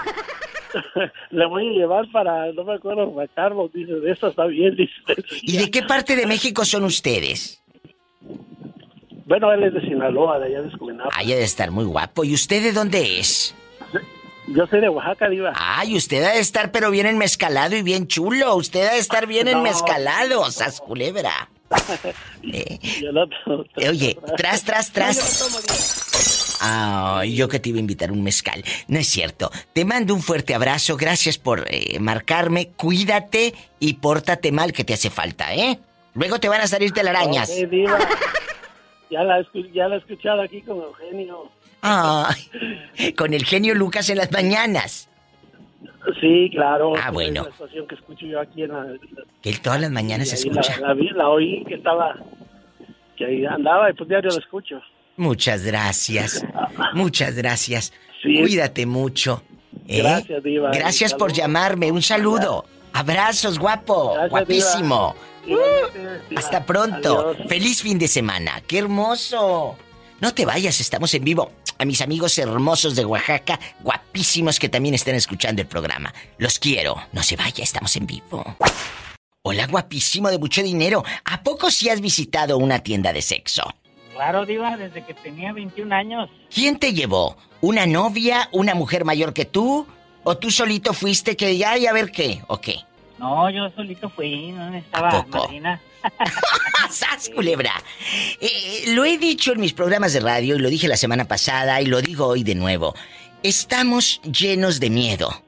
[1.31, 4.77] le voy a llevar para, no me acuerdo, para Carlos, dice, de esta está bien,
[4.77, 4.93] dice.
[5.43, 7.63] ¿Y de qué parte de México son ustedes?
[9.27, 11.11] Bueno, él es de Sinaloa, de allá de Escuinapa.
[11.15, 12.25] Ha de estar muy guapo.
[12.25, 13.55] ¿Y usted de dónde es?
[14.49, 15.53] Yo soy de Oaxaca, Diva.
[15.57, 18.55] Ay, usted ha de estar pero bien enmezcalado y bien chulo.
[18.57, 19.53] Usted ha de estar bien No.
[19.53, 21.49] enmezcalado, sas culebra.
[22.53, 26.59] Eh, Yo no tomo- eh, oye, tras, tras, No, yo no tras.
[26.61, 28.63] Ay, yo que te iba a invitar un mezcal.
[28.87, 29.51] No es cierto.
[29.73, 30.97] Te mando un fuerte abrazo.
[30.99, 32.69] Gracias por eh, marcarme.
[32.77, 35.79] Cuídate y pórtate mal que te hace falta, ¿eh?
[36.13, 37.49] Luego te van a salir telarañas.
[37.51, 37.99] Ok, Diva.
[39.11, 41.51] Ya la, ya la he escuchado aquí con Eugenio.
[41.87, 45.11] Ay, con el genio Lucas en las mañanas.
[46.19, 46.95] Sí, claro.
[46.97, 47.43] Ah, bueno.
[47.43, 48.87] Es la estación que escucho yo aquí en la...
[49.43, 50.81] Que él todas las mañanas ahí escucha.
[50.81, 52.15] La, la vi, la oí que estaba...
[53.17, 54.81] Que ahí andaba y pues diario la escucho.
[55.17, 56.45] Muchas gracias.
[56.95, 57.93] Muchas gracias.
[58.23, 58.41] Sí.
[58.41, 59.43] Cuídate mucho.
[59.87, 59.99] ¿eh?
[59.99, 60.71] Gracias, Diva.
[60.71, 61.93] Gracias por llamarme.
[61.93, 62.65] Un saludo.
[62.95, 64.13] Abrazos, guapo.
[64.15, 65.15] Gracias, Guapísimo.
[65.45, 65.61] Diva.
[66.37, 67.31] Hasta pronto.
[67.31, 67.49] Adiós.
[67.49, 68.63] Feliz fin de semana.
[68.67, 69.77] ¡Qué hermoso!
[70.25, 71.53] No te vayas, estamos en vivo.
[71.79, 76.15] A mis amigos hermosos de Oaxaca, guapísimos que también están escuchando el programa.
[76.39, 76.97] Los quiero.
[77.13, 78.43] No se vaya, estamos en vivo.
[79.43, 81.05] Hola, guapísimo de mucho dinero.
[81.27, 83.65] ¿A poco sí has visitado una tienda de sexo?
[84.15, 86.31] Claro, Diva, desde que tenía 21 años.
[86.49, 87.37] ¿Quién te llevó?
[87.61, 88.49] ¿Una novia?
[88.51, 89.87] ¿Una mujer mayor que tú?
[90.23, 92.41] ¿O tú solito fuiste que ya y a ver qué?
[92.47, 92.79] ¿O qué?
[93.19, 95.41] No, yo solito fui, no estaba poco?
[95.41, 95.83] madrina.
[96.91, 97.83] ¡Sas, culebra!
[98.41, 101.27] Eh, eh, lo he dicho en mis programas de radio y lo dije la semana
[101.27, 102.95] pasada y lo digo hoy de nuevo.
[103.43, 105.43] Estamos llenos de miedo.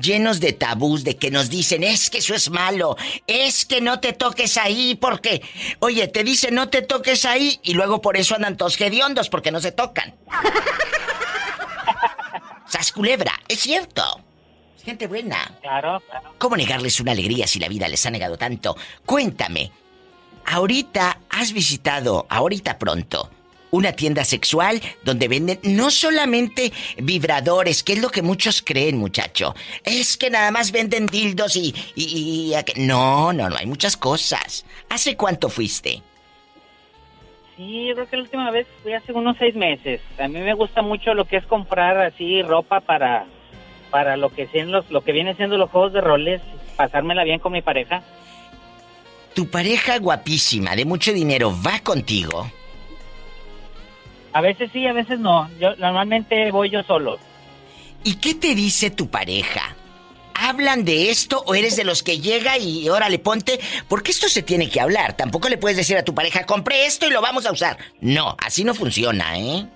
[0.00, 3.98] llenos de tabús, de que nos dicen, es que eso es malo, es que no
[3.98, 5.40] te toques ahí, porque,
[5.78, 9.50] oye, te dicen no te toques ahí y luego por eso andan todos hediondos, porque
[9.50, 10.14] no se tocan.
[12.68, 14.02] Sas culebra, es cierto.
[14.86, 15.50] Gente buena.
[15.60, 16.30] Claro, claro.
[16.38, 18.76] ¿Cómo negarles una alegría si la vida les ha negado tanto?
[19.04, 19.70] Cuéntame,
[20.46, 23.28] ahorita has visitado, ahorita pronto,
[23.72, 29.56] una tienda sexual donde venden no solamente vibradores, que es lo que muchos creen, muchacho.
[29.82, 31.74] Es que nada más venden dildos y...
[31.96, 34.64] y, y- y- no, no, no, hay muchas cosas.
[34.88, 36.00] ¿Hace cuánto fuiste?
[37.56, 40.00] Sí, yo creo que la última vez fui hace unos seis meses.
[40.18, 43.26] A mí me gusta mucho lo que es comprar así ropa para
[43.96, 46.42] para lo que sean los lo que viene siendo los juegos de roles,
[46.76, 48.02] pasármela bien con mi pareja.
[49.32, 52.46] Tu pareja guapísima, de mucho dinero, va contigo.
[54.34, 55.48] A veces sí, a veces no.
[55.58, 57.18] Yo normalmente voy yo solo.
[58.04, 59.74] ¿Y qué te dice tu pareja?
[60.34, 63.58] ¿Hablan de esto o eres de los que llega y órale ponte?
[63.88, 65.16] Porque esto se tiene que hablar.
[65.16, 67.78] Tampoco le puedes decir a tu pareja, compré esto y lo vamos a usar.
[68.02, 69.66] No, así no funciona, ¿eh?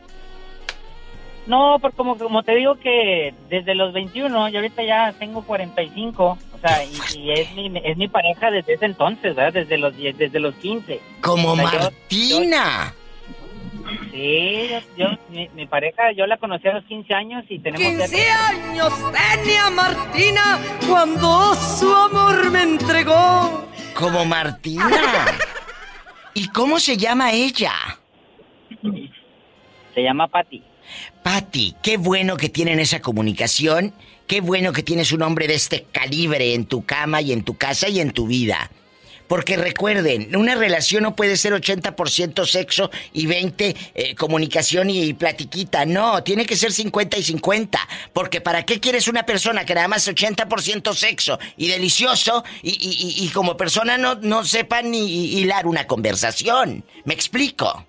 [1.50, 6.24] No, porque como, como te digo que desde los 21, yo ahorita ya tengo 45,
[6.24, 9.54] o sea, y, y es, mi, es mi pareja desde ese entonces, ¿verdad?
[9.54, 11.00] Desde los, 10 desde los 15.
[11.20, 12.94] Como O sea, yo- Martina.
[14.12, 17.82] Sí, yo, yo- mi, mi pareja, yo la conocí a los 15 años y tenemos...
[17.98, 18.92] ya 15 años
[19.42, 23.66] tenía Martina cuando su amor me entregó.
[23.94, 24.86] Como Martina.
[26.34, 27.72] ¿Y cómo se llama ella?
[29.94, 30.62] Se llama Patty.
[31.22, 33.92] Patty, qué bueno que tienen esa comunicación.
[34.26, 37.57] Qué bueno que tienes un hombre de este calibre en tu cama y en tu
[37.57, 38.70] casa y en tu vida.
[39.26, 45.85] Porque recuerden, una relación no puede ser 80% sexo y 20 eh, comunicación y platiquita.
[45.87, 47.79] No, tiene que ser 50 y 50.
[48.12, 53.16] Porque ¿para qué quieres una persona que nada más es 80% sexo y delicioso y-
[53.24, 56.85] y como persona no, no sepa ni hilar una conversación?
[57.05, 57.87] ¿Me explico?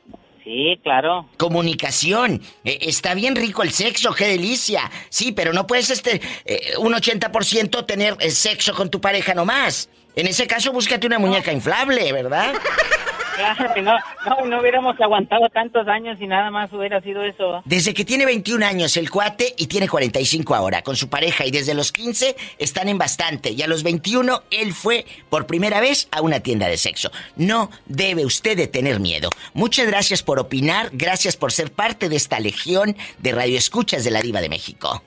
[0.52, 1.30] Sí, claro.
[1.38, 2.42] Comunicación.
[2.66, 4.92] Eh, está bien rico el sexo, qué delicia.
[5.08, 9.90] Sí, pero no puedes este eh, un 80% tener eh, sexo con tu pareja nomás.
[10.14, 12.54] En ese caso, búscate una muñeca inflable, ¿verdad?
[13.36, 13.94] Claro, no,
[14.26, 17.62] no, no hubiéramos aguantado tantos años y nada más hubiera sido eso.
[17.66, 21.52] Desde que tiene 21 años el cuate y tiene 45 ahora con su pareja y
[21.52, 26.08] desde los 15 están en bastante y a los 21 él fue por primera vez
[26.12, 27.12] a una tienda de sexo.
[27.36, 29.30] No debe usted de tener miedo.
[29.54, 34.22] Muchas gracias por opinar, gracias por ser parte de esta legión de radioescuchas de la
[34.22, 35.04] Diva de México.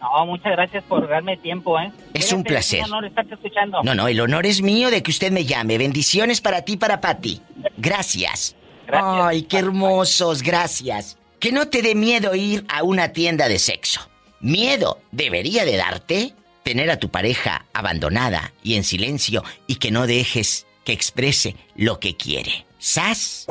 [0.00, 1.92] No, muchas gracias por darme tiempo, ¿eh?
[2.14, 2.80] Es un placer.
[2.80, 3.82] Es un honor estarte escuchando.
[3.82, 5.76] No, no, el honor es mío de que usted me llame.
[5.76, 7.40] Bendiciones para ti, para Patti.
[7.76, 8.56] Gracias.
[8.86, 9.26] Gracias.
[9.26, 11.18] Ay, qué hermosos, gracias.
[11.38, 14.10] Que no te dé miedo ir a una tienda de sexo.
[14.40, 20.06] Miedo debería de darte tener a tu pareja abandonada y en silencio y que no
[20.06, 22.64] dejes que exprese lo que quiere.
[22.78, 23.46] Sas,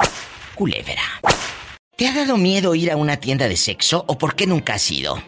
[0.56, 1.02] culebra.
[1.96, 4.90] ¿Te ha dado miedo ir a una tienda de sexo o por qué nunca has
[4.90, 5.22] ido?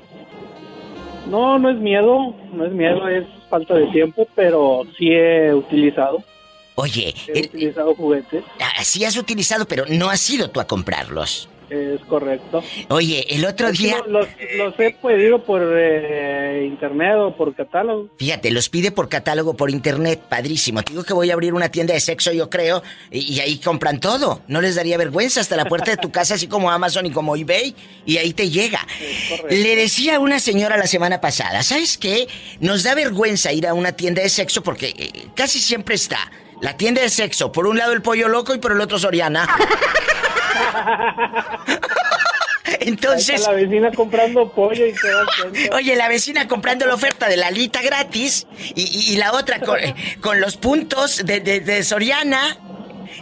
[1.28, 6.24] No, no es miedo, no es miedo, es falta de tiempo, pero sí he utilizado,
[6.76, 8.44] Oye, he el- utilizado juguetes,
[8.84, 11.48] sí has utilizado, pero no has ido tú a comprarlos.
[11.72, 12.62] Es correcto.
[12.90, 18.10] Oye, el otro Es día, Los, los he pedido por eh, internet o por catálogo.
[18.18, 20.84] fíjate, los pide por catálogo por internet, padrísimo.
[20.84, 23.58] Te digo que voy a abrir una tienda de sexo, yo creo, y, y ahí
[23.60, 24.42] compran todo.
[24.48, 27.36] No les daría vergüenza hasta la puerta de tu casa, así como Amazon y como
[27.38, 27.74] eBay,
[28.06, 28.86] y ahí te llega.
[29.50, 32.28] Le decía a una señora la semana pasada, ¿sabes qué?
[32.60, 36.30] Nos da vergüenza ir a una tienda de sexo porque eh, casi siempre está
[36.62, 39.48] la tienda de sexo, por un lado el pollo loco y por el otro Soriana.
[42.80, 43.42] Entonces...
[43.46, 45.76] La vecina comprando pollo y te das cuenta.
[45.76, 49.60] Oye, la vecina comprando la oferta de la alita gratis y, y- y la otra
[49.60, 49.78] con,
[50.22, 52.58] con los puntos de, de- de Soriana.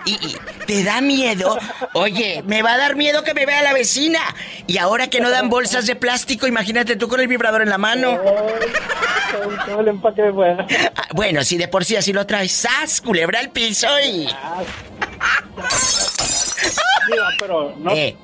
[0.05, 1.57] Y, y te da miedo.
[1.93, 4.19] Oye, me va a dar miedo que me vea la vecina.
[4.67, 7.77] Y ahora que no dan bolsas de plástico, imagínate tú con el vibrador en la
[7.77, 8.17] mano.
[9.65, 10.65] Todo- el empaque de fuera.
[10.95, 13.01] Ah, bueno, si de por sí así lo traes, ¡sas!
[13.01, 14.27] Culebra al piso y.
[17.39, 18.15] Pero no, Eh,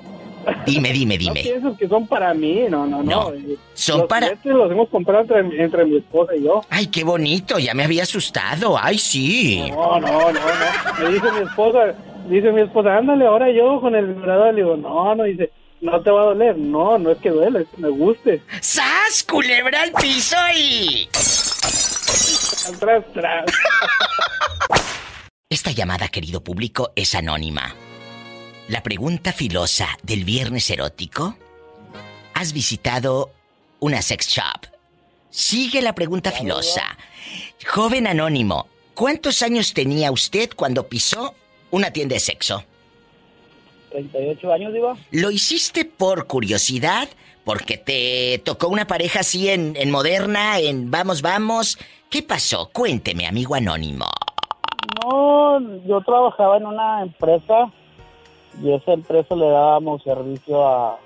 [0.66, 1.42] dime, dime, no dime.
[1.44, 3.34] pienso que son para mí, no, no, No, no.
[3.34, 6.62] Eh, son los para- los hemos comprado entre, entre mi esposa y yo.
[6.70, 8.78] Ay, qué bonito, ya me había asustado.
[8.82, 9.70] Ay, sí.
[9.72, 11.04] No, no, no, no.
[11.04, 11.80] Me dice mi esposa,
[12.30, 14.54] dice mi esposa, ándale, ahora yo con el vibrador.
[14.54, 15.52] Le digo, no, no, dice,
[15.82, 16.58] no te va a doler.
[16.58, 18.42] No, no es que duele, es que me guste.
[18.62, 19.24] ¡Sas!
[19.24, 21.08] Culebra al piso y.
[22.80, 23.46] Tras, tras.
[25.50, 27.76] Esta llamada, querido público, es anónima.
[28.68, 31.36] La pregunta filosa del viernes erótico.
[32.34, 33.30] ¿Has visitado
[33.80, 34.66] una sex shop?
[35.30, 36.82] Sigue la pregunta filosa.
[37.64, 41.36] Joven anónimo, ¿cuántos años tenía usted cuando pisó
[41.70, 42.64] una tienda de sexo?
[43.92, 44.98] 38 años, Diva.
[45.12, 47.08] ¿Lo hiciste por curiosidad?
[47.44, 51.78] ¿Porque te tocó una pareja así en, en moderna, en vamos, vamos?
[52.10, 52.72] ¿Qué pasó?
[52.74, 54.08] Cuénteme, amigo anónimo.
[55.04, 57.72] No, yo trabajaba en una empresa
[58.62, 61.00] y esa empresa le dábamos servicio a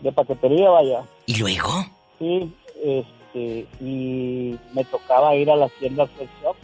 [0.00, 1.02] de paquetería, vaya.
[1.26, 1.86] ¿Y luego?
[2.18, 2.52] Sí,
[2.82, 6.56] este, y me tocaba ir a las tiendas sex shop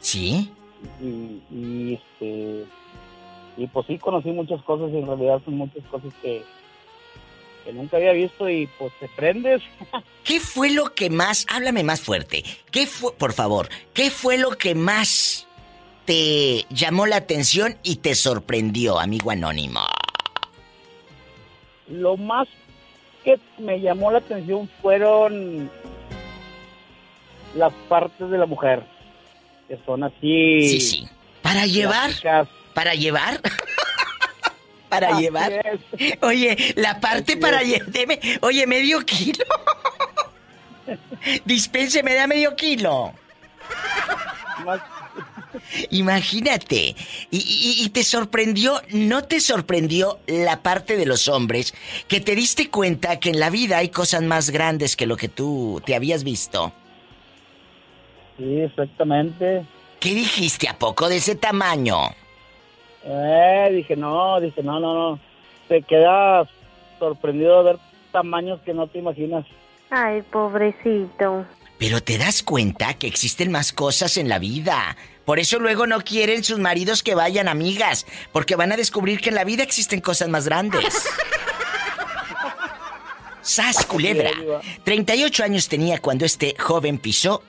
[0.00, 0.50] ¿Sí?
[1.00, 2.64] y, y este
[3.56, 6.44] y pues sí conocí muchas cosas y en realidad son muchas cosas que,
[7.64, 9.62] que nunca había visto y pues te prendes.
[10.24, 14.50] ¿Qué fue lo que más, háblame más fuerte, qué fue, por favor, qué fue lo
[14.50, 15.45] que más
[16.06, 19.80] te llamó la atención y te sorprendió, amigo anónimo?
[21.88, 22.48] Lo más
[23.24, 25.70] que me llamó la atención fueron
[27.54, 28.82] las partes de la mujer,
[29.68, 30.68] que son así...
[30.68, 31.08] Sí, sí.
[31.42, 32.06] ¿Para llevar?
[32.10, 32.48] plásticas.
[32.74, 33.40] ¿Para llevar?
[34.88, 35.52] ¿Para Así llevar?
[35.52, 36.18] es.
[36.22, 37.88] Oye, la parte Así para llevar...
[38.42, 39.44] Oye, medio kilo.
[41.44, 43.12] Dispense, me da medio kilo.
[44.64, 44.80] Más-
[45.90, 46.94] Imagínate.
[47.30, 51.74] Y, y- y te sorprendió, ¿no te sorprendió la parte de los hombres
[52.08, 55.28] que te diste cuenta que en la vida hay cosas más grandes que lo que
[55.28, 56.72] tú te habías visto?
[58.38, 59.64] Sí, exactamente.
[60.00, 61.96] ¿Qué dijiste a poco de ese tamaño?
[63.04, 65.20] Eh, dije, no, dije, no, no, no.
[65.68, 66.48] Te quedas
[66.98, 67.80] sorprendido de ver
[68.12, 69.44] tamaños que no te imaginas.
[69.90, 71.46] Ay, pobrecito.
[71.78, 74.96] Pero te das cuenta que existen más cosas en la vida.
[75.26, 79.28] Por eso luego no quieren sus maridos que vayan amigas, porque van a descubrir que
[79.28, 81.04] en la vida existen cosas más grandes.
[83.42, 84.30] ¡Sas, culebra!
[84.84, 87.42] 38 años tenía cuando este joven pisó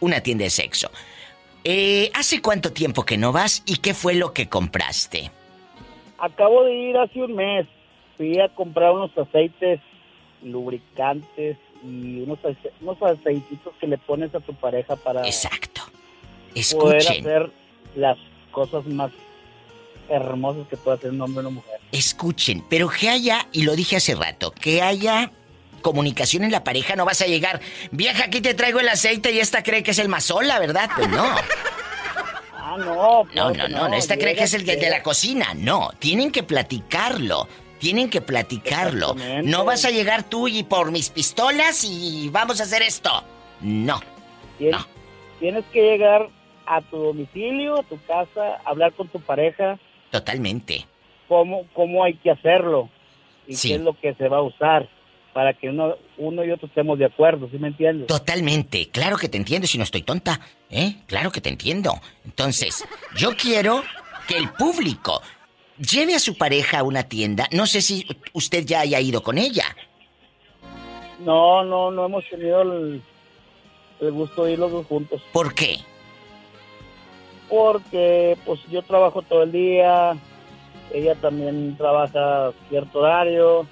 [0.00, 0.90] una tienda de sexo.
[1.64, 5.30] Eh, ¿Hace cuánto tiempo que no vas y qué fue lo que compraste?
[6.18, 7.66] Acabo de ir hace un mes.
[8.16, 9.80] Fui a comprar unos aceites
[10.42, 15.82] lubricantes y unos, ace- unos aceititos que le pones a tu pareja para Exacto.
[16.74, 17.50] Poder Escuchen, hacer
[17.96, 18.18] las
[18.50, 19.10] cosas más
[20.08, 21.80] hermosas que puede hacer un hombre o una mujer.
[21.92, 25.30] escuchen, pero que haya, y lo dije hace rato, que haya
[25.82, 27.60] comunicación en la pareja, no vas a llegar,
[27.92, 30.90] vieja, aquí te traigo el aceite y esta cree que es el mazola, ¿verdad?
[30.96, 31.24] Pues no.
[32.70, 33.24] Ah, no.
[33.34, 35.54] No, no, que no, esta cree que es el que- de la cocina.
[35.56, 37.48] No, tienen que platicarlo.
[37.78, 39.14] Tienen que platicarlo.
[39.42, 43.24] No vas a llegar tú y por mis pistolas y vamos a hacer esto.
[43.62, 44.02] No.
[44.58, 44.86] Tien- No.
[45.40, 46.28] Tienes que llegar
[46.68, 49.78] a tu domicilio, a tu casa, hablar con tu pareja,
[50.10, 50.86] Totalmente.
[51.28, 52.88] cómo, cómo hay que hacerlo
[53.46, 53.68] y Sí.
[53.68, 54.88] qué es lo que se va a usar
[55.32, 58.06] para que uno, uno y otro estemos de acuerdo, ¿sí me entiendes?
[58.08, 58.88] Totalmente.
[58.90, 60.40] Claro que te entiendo si no estoy tonta.
[60.70, 60.96] ¿Eh?
[61.06, 61.92] Claro que te entiendo.
[62.24, 62.84] Entonces,
[63.16, 63.82] yo quiero
[64.26, 65.22] que el público
[65.78, 67.46] lleve a su pareja a una tienda.
[67.52, 69.64] No sé si usted ya haya ido con ella.
[71.20, 73.02] No, no, no hemos tenido el,
[74.00, 75.20] el gusto de ir los dos juntos.
[75.32, 75.78] ¿Por qué?
[77.48, 80.16] Porque pues yo trabajo todo el día,
[80.92, 83.66] ella también trabaja cierto horario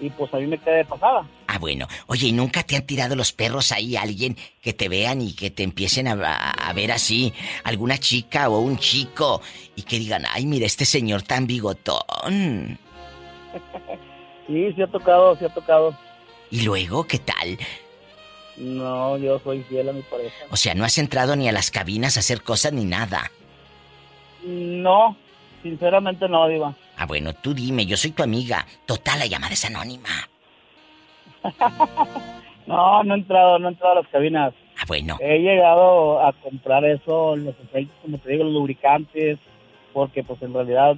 [0.00, 1.26] y pues a mí me queda de pasada.
[1.46, 1.86] Ah, bueno.
[2.08, 5.50] Oye, ¿y nunca te han tirado los perros ahí alguien que te vean y que
[5.50, 9.40] te empiecen a, a- ver así, alguna chica o un chico,
[9.76, 12.78] y que digan, ay, mira este señor tan bigotón?
[14.46, 15.96] Sí, sí ha tocado, sí ha tocado.
[16.50, 17.56] ¿Y luego qué tal?
[18.56, 20.46] No, yo soy fiel a mi pareja.
[20.50, 23.30] O sea, no has entrado ni a las cabinas a hacer cosas ni nada.
[24.44, 25.16] No,
[25.62, 26.74] sinceramente no, Diva.
[26.96, 28.66] Ah, bueno, tú dime, yo soy tu amiga.
[28.86, 30.08] Total, la llamada es anónima.
[32.66, 34.54] No, no he entrado, no he entrado a las cabinas.
[34.78, 35.18] Ah, bueno.
[35.20, 39.38] He llegado a comprar eso, los aceites, como te digo, los lubricantes,
[39.92, 40.96] porque pues en realidad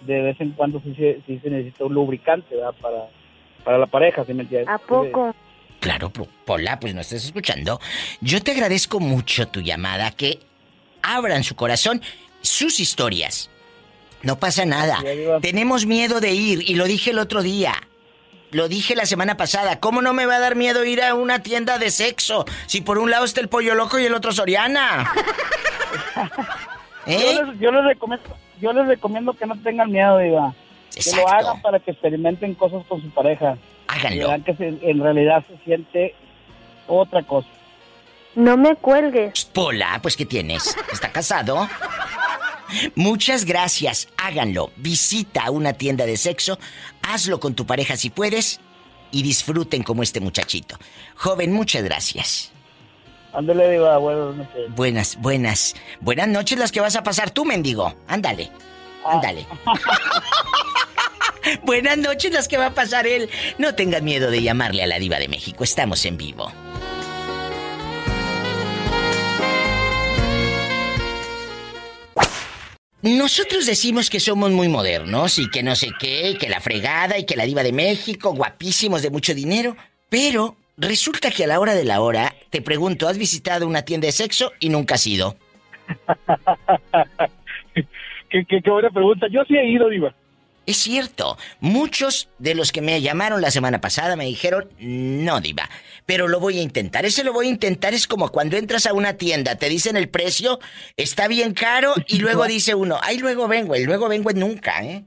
[0.00, 2.74] de vez en cuando sí, se- sí se necesita un lubricante, ¿verdad?
[2.80, 3.06] Para,
[3.64, 4.68] para la pareja, ¿sí me entiendes?
[4.68, 5.32] ¿A poco?
[5.88, 7.80] Claro, Po- Pola, pues no estás escuchando.
[8.20, 10.38] Yo te agradezco mucho tu llamada, que
[11.00, 12.02] abran su corazón,
[12.42, 13.48] sus historias.
[14.20, 14.98] No pasa nada.
[15.40, 17.72] Tenemos miedo de ir, y lo dije el otro día.
[18.50, 19.80] Lo dije la semana pasada.
[19.80, 22.44] ¿Cómo no me va a dar miedo ir a una tienda de sexo?
[22.66, 25.10] Si por un lado está el pollo loco y el otro Soriana.
[27.06, 27.32] ¿Eh?
[27.34, 30.54] Yo, les, yo les recomiendo, yo les recomiendo que no tengan miedo, Diva.
[30.94, 33.56] Que lo hagan para que experimenten cosas con su pareja.
[33.88, 34.28] Háganlo.
[34.44, 36.14] que en realidad se siente
[36.86, 37.48] otra cosa.
[38.34, 39.46] No me cuelgues.
[39.46, 40.76] Pola, pues ¿qué tienes?
[40.92, 41.68] ¿Está casado?
[42.94, 44.70] Muchas gracias, háganlo.
[44.76, 46.58] Visita una tienda de sexo,
[47.02, 48.60] hazlo con tu pareja si puedes
[49.10, 50.76] y disfruten como este muchachito.
[51.16, 52.52] Joven, muchas gracias.
[53.32, 54.74] Ándale, Diva, buenas noches.
[54.74, 55.74] Buenas, buenas.
[56.00, 57.94] Buenas noches las que vas a pasar tú, mendigo.
[58.06, 58.50] Ándale.
[59.04, 59.46] Ándale.
[61.64, 63.28] buenas noches las que va a pasar él.
[63.58, 65.64] No tengan miedo de llamarle a la diva de México.
[65.64, 66.52] Estamos en vivo.
[73.00, 77.24] Nosotros decimos que somos muy modernos y que no sé qué, que la fregada y
[77.24, 79.76] que la diva de México, guapísimos de mucho dinero,
[80.08, 84.06] pero resulta que a la hora de la hora te pregunto, ¿has visitado una tienda
[84.06, 85.36] de sexo y nunca has ido?
[88.28, 89.28] qué buena pregunta.
[89.30, 90.12] Yo sí he ido, Diva.
[90.68, 95.70] Es cierto, muchos de los que me llamaron la semana pasada me dijeron, no, diva,
[96.04, 97.06] pero lo voy a intentar.
[97.06, 100.10] Ese lo voy a intentar es como cuando entras a una tienda, te dicen el
[100.10, 100.60] precio,
[100.98, 105.06] está bien caro y luego dice uno, ay, luego vengo, y luego vengo nunca, ¿eh?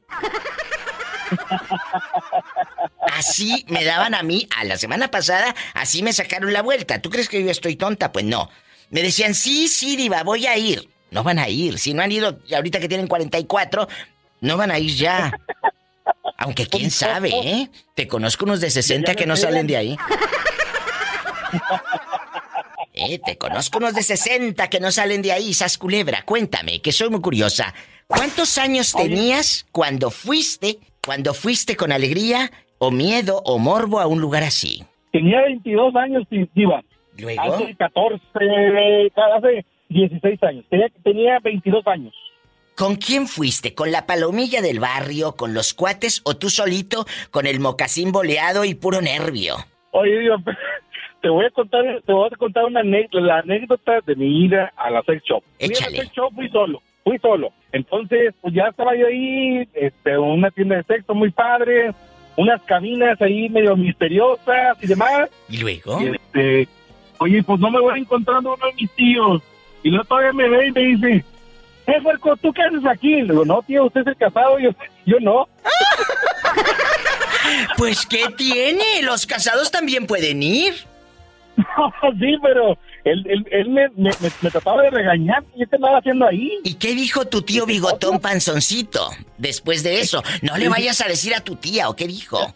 [3.14, 7.03] Así me daban a mí, a la semana pasada, así me sacaron la vuelta.
[7.03, 8.12] ¿Tú crees que yo estoy tonta?
[8.12, 8.49] Pues no.
[8.89, 10.89] Me decían, sí, sí, diva, voy a ir.
[11.12, 11.78] No van a ir.
[11.78, 13.88] Si no han ido, ahorita que tienen 44,
[14.42, 15.32] no van a ir ya.
[16.38, 17.70] Aunque quién sabe, ¿eh?
[17.96, 19.98] Te conozco unos de 60 que no salen de ahí.
[22.94, 26.24] Eh, te conozco unos de 60 que no salen de ahí, Sas Culebra.
[26.24, 27.74] Cuéntame, que soy muy curiosa.
[28.06, 34.20] ¿Cuántos años tenías cuando fuiste, cuando fuiste con alegría o miedo o morbo a un
[34.20, 34.84] lugar así?
[35.12, 36.84] Tenía 22 años, Diva.
[37.18, 37.42] ¿Luego?
[37.42, 38.22] Hace 14,
[39.38, 40.66] hace 16 años.
[40.70, 42.14] Tenía, tenía 22 años.
[42.76, 43.76] ¿Con quién fuiste?
[43.76, 48.65] ¿Con la palomilla del barrio, con los cuates o tú solito con el mocasín boleado
[48.65, 49.55] y puro nervio?
[49.91, 50.38] Oye, Diva,
[51.22, 54.74] te voy a contar, te voy a contar una anécdota, la anécdota de mi ida
[54.76, 55.43] a la sex shop.
[55.59, 55.97] Fui a Échale.
[55.97, 57.51] la sex shop, fui solo, fui solo.
[57.72, 61.91] Entonces, pues ya estaba yo ahí, este, una tienda de sexo muy padre,
[62.38, 65.30] unas cabinas ahí medio misteriosas y demás.
[65.49, 65.99] ¿Y luego?
[65.99, 66.67] Este,
[67.19, 69.41] oye, pues no me voy encontrando uno de mis tíos.
[69.84, 71.26] Y luego todavía me ve y me dice,
[71.92, 73.22] eh, Huerco, ¿tú qué haces aquí?
[73.22, 74.70] Le digo, no, tío, usted es el casado, yo,
[75.06, 75.48] yo no.
[77.78, 79.02] Pues, ¿qué tiene?
[79.02, 80.74] Los casados también pueden ir.
[82.20, 84.12] sí, pero él, él, él me, me,
[84.42, 85.44] me- trataba de regañar.
[85.56, 86.60] ¿Y qué estaba haciendo ahí?
[86.64, 90.24] ¿Y qué dijo tu tío bigotón panzoncito después de eso?
[90.42, 92.54] No le vayas a decir a tu tía, ¿o qué dijo?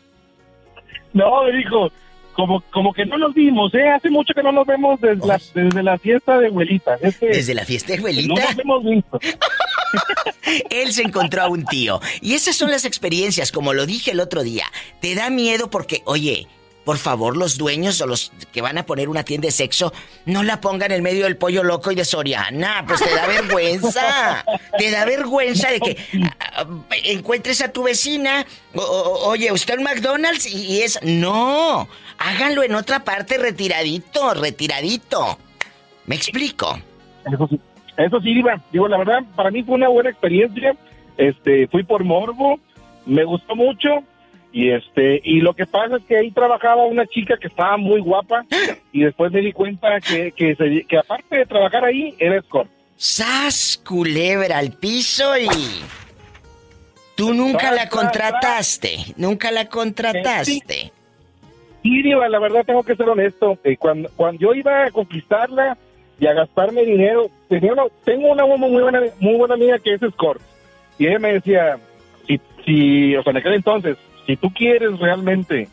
[1.14, 1.92] No, me dijo,
[2.36, 3.90] como, como que no nos vimos, ¿eh?
[3.90, 6.98] Hace mucho que no nos vemos desde, la, desde la fiesta de abuelita.
[7.02, 8.34] Es que ¿Desde la fiesta de abuelita?
[8.34, 9.20] No nos hemos visto.
[10.70, 12.00] Él se encontró a un tío.
[12.22, 14.66] Y esas son las experiencias, como lo dije el otro día.
[15.02, 16.48] Te da miedo porque, oye,
[16.84, 19.92] por favor, los dueños o los que van a poner una tienda de sexo,
[20.26, 22.84] no la pongan en medio del pollo loco y de Soriana.
[22.88, 24.46] Pues te da vergüenza.
[24.78, 26.66] Te da vergüenza de que ah, ah,
[27.06, 28.46] encuentres a tu vecina.
[28.76, 31.00] o- o- oye, usted en McDonald's y, y es.
[31.02, 31.88] No.
[32.18, 35.38] Háganlo en otra parte retiradito, retiradito.
[36.06, 36.80] ¿Me explico?
[37.32, 37.60] Eso sí,
[37.98, 38.62] eso sí, Diva.
[38.72, 40.76] Digo, la verdad, para mí fue una buena experiencia.
[41.18, 42.60] Este, fui por morbo,
[43.06, 43.90] me gustó mucho.
[44.52, 48.00] Y este, y lo que pasa es que ahí trabajaba una chica que estaba muy
[48.00, 48.46] guapa.
[48.94, 52.70] Y después me di cuenta que, que, se- que aparte de trabajar ahí, era escort.
[52.96, 53.82] ¡Sas!
[53.86, 55.48] Culebra al piso y.
[57.16, 58.98] Tú nunca la contrataste.
[59.18, 60.92] Nunca la contrataste.
[61.86, 63.60] Sí, Diva, la verdad tengo que ser honesto.
[63.64, 65.78] Eh, cuando, cuando yo iba a conquistarla
[66.20, 70.02] y a gastarme dinero, tenía una- tengo una muy buena, muy buena amiga que es
[70.02, 70.42] escort.
[70.98, 71.78] Y ella me decía,
[72.26, 75.68] si, si, o sea, en aquel entonces, si tú quieres realmente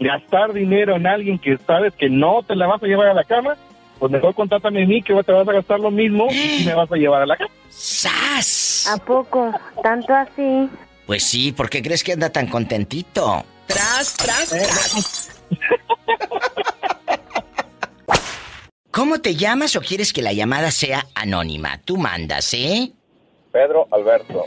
[0.00, 3.24] gastar dinero en alguien que sabes que no te la vas a llevar a la
[3.24, 3.54] cama,
[3.98, 6.90] pues mejor contrátame a mí que te vas a gastar lo mismo y me vas
[6.90, 7.50] a llevar a la cama.
[7.68, 8.88] ¡Sas!
[8.90, 9.52] ¿A poco?
[9.82, 10.70] ¿Tanto así?
[11.06, 13.44] Pues sí, ¿por qué crees que anda tan contentito?
[13.66, 15.37] ¡Tras, tras, tras!
[18.90, 21.80] ¿Cómo te llamas o quieres que la llamada sea anónima?
[21.84, 22.92] Tú mandas, ¿eh?
[23.52, 24.46] Pedro Alberto.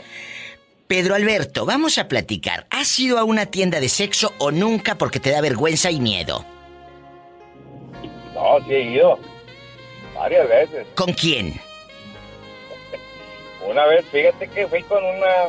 [0.86, 2.66] Pedro Alberto, vamos a platicar.
[2.68, 6.44] ¿Has ido a una tienda de sexo o nunca porque te da vergüenza y miedo?
[8.34, 9.18] No, sí he ido.
[10.14, 10.86] Varias veces.
[10.94, 11.58] ¿Con quién?
[13.66, 15.48] Una vez, fíjate que fui con una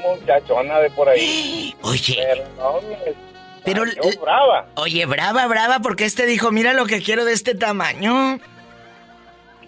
[0.00, 1.74] muchachona de por ahí.
[1.82, 2.14] Oye.
[2.16, 2.80] Pero no,
[3.64, 4.66] Pero salió brava.
[4.76, 8.38] Oye, brava, brava, porque este dijo, mira lo que quiero de este tamaño.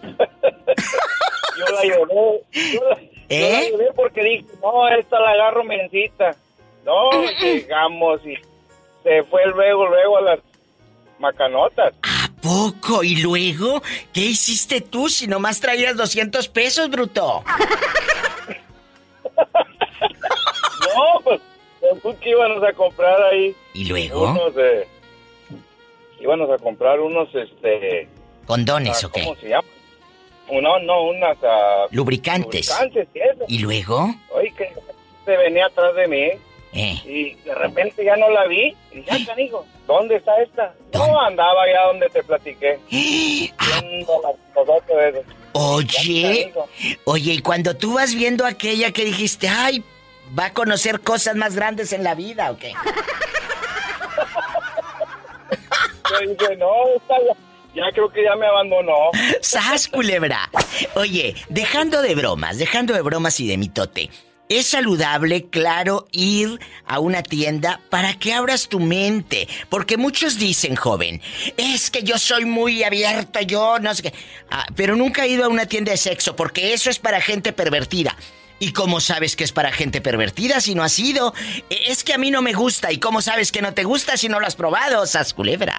[1.59, 1.99] Yo la llevé.
[2.53, 3.71] Yo la, yo ¿Eh?
[3.71, 6.35] la llevé porque dije, no, esta la agarro mencita.
[6.85, 7.11] No,
[7.41, 8.35] llegamos y
[9.03, 10.39] se fue luego, luego a las
[11.19, 11.93] macanotas.
[12.43, 13.05] ¿Poco?
[13.05, 13.83] ¿Y luego?
[14.15, 17.45] ¿Qué hiciste tú si nomás traías 200 pesos, bruto?
[20.95, 21.41] No, pues,
[22.21, 23.55] que íbamos a comprar ahí.
[23.75, 24.31] ¿Y luego?
[24.31, 24.87] Unos, eh,
[26.21, 28.09] íbamos a comprar unos, este...
[28.47, 29.25] ¿Condones ah, o qué?
[29.25, 29.69] ¿Cómo se llama?
[30.51, 31.37] No, no, unas...
[31.45, 32.69] ah, Lubricantes.
[32.69, 33.45] lubricantes y eso.
[33.49, 34.15] ¿Y luego?
[34.33, 34.73] Oye, que
[35.25, 36.31] se venía atrás de mí
[36.73, 37.01] Eh.
[37.05, 38.75] y de repente ya no la vi.
[38.93, 40.75] Y ya, canijo, ¿dónde está esta?
[40.93, 42.79] No, andaba allá donde te platiqué.
[42.91, 43.53] De
[45.11, 45.23] eso.
[45.53, 46.53] Oye,
[47.05, 49.83] oye, y cuando tú vas viendo aquella que dijiste, ay,
[50.39, 52.73] va a conocer cosas más grandes en la vida, ¿o qué?
[56.11, 57.35] Yo dije, no, esta ya,
[57.75, 59.11] ya creo que ya me abandonó.
[59.41, 60.51] ¡Sas, culebra!
[60.95, 64.11] Oye, dejando de bromas, dejando de bromas y de mitote.
[64.49, 69.47] Es saludable, claro, ir a una tienda para que abras tu mente.
[69.69, 71.23] Porque muchos dicen, joven,
[71.57, 74.13] es que yo soy muy abierto, yo no sé qué.
[74.51, 77.53] Ah, pero nunca he ido a una tienda de sexo porque eso es para gente
[77.53, 78.17] pervertida.
[78.63, 81.33] ¿Y cómo sabes que es para gente pervertida si no has ido?
[81.71, 82.93] Es que a mí no me gusta.
[82.93, 85.79] ¿Y cómo sabes que no te gusta si no lo has probado, sas culebra?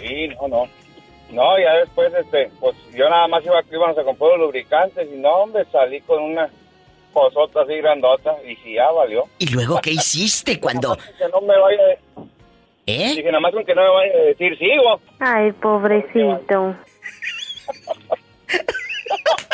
[0.00, 0.68] Sí, no, no.
[1.30, 5.16] No, ya después, este, pues yo nada más iba, íbamos a comprar los lubricantes y
[5.18, 6.50] no, hombre, salí con una
[7.12, 9.24] cosota así grandota y sí, ya valió.
[9.38, 10.96] ¿Y luego qué hiciste cuando...
[10.96, 11.78] Que no me vaya
[12.16, 12.22] a...
[12.86, 13.14] ¿Eh?
[13.14, 15.00] Dije, nada más con que no me vaya a decir sigo.
[15.20, 16.74] Ay, pobrecito.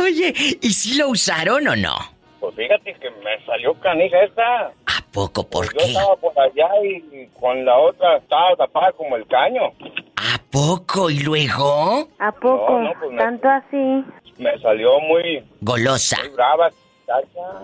[0.00, 0.32] Oye,
[0.62, 1.94] ¿y si lo usaron o no?
[2.40, 4.66] Pues fíjate que me salió canija esta.
[4.86, 5.48] ¿A poco?
[5.48, 5.84] ¿Por Yo qué?
[5.86, 9.72] estaba por allá y, con la otra estaba tapada como el caño.
[10.16, 11.10] ¿A poco?
[11.10, 12.08] ¿Y luego?
[12.18, 12.70] ¿A poco?
[12.78, 14.04] No, no, pues me- ¿Tanto así?
[14.38, 16.18] Me salió muy, Golosa.
[16.22, 16.70] muy brava.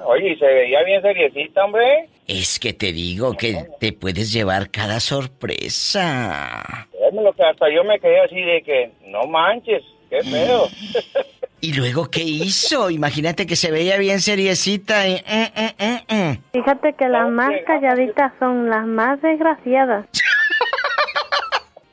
[0.07, 2.09] Oye, y se veía bien seriecita, hombre.
[2.29, 6.89] Es que te digo que te puedes llevar cada sorpresa.
[6.93, 10.69] Es lo que hasta yo me quedé así de que, no manches, qué feo.
[11.65, 12.91] ¿Y luego qué hizo?
[12.91, 15.15] Imagínate que se veía bien seriecita y...
[15.15, 16.43] mm, mm, mm.
[16.53, 20.07] Fíjate que las más calladitas son las más desgraciadas.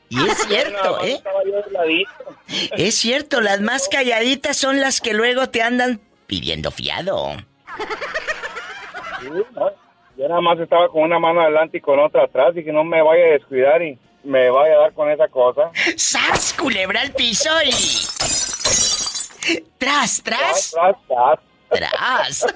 [0.08, 1.22] Y es cierto, ¿eh?
[2.72, 7.36] Es cierto, las más calladitas son las que luego te andan pidiendo fiado.
[10.16, 12.82] Yo nada más estaba con una mano adelante y con otra atrás y que no
[12.82, 15.70] me vaya a descuidar y me vaya a dar con esa cosa.
[15.96, 16.56] ¡Sas!
[16.58, 18.49] Culebra al piso y...
[19.78, 20.70] ¡Tras, tras!
[20.72, 21.38] Tras, tras.
[21.70, 22.46] ¡Tras!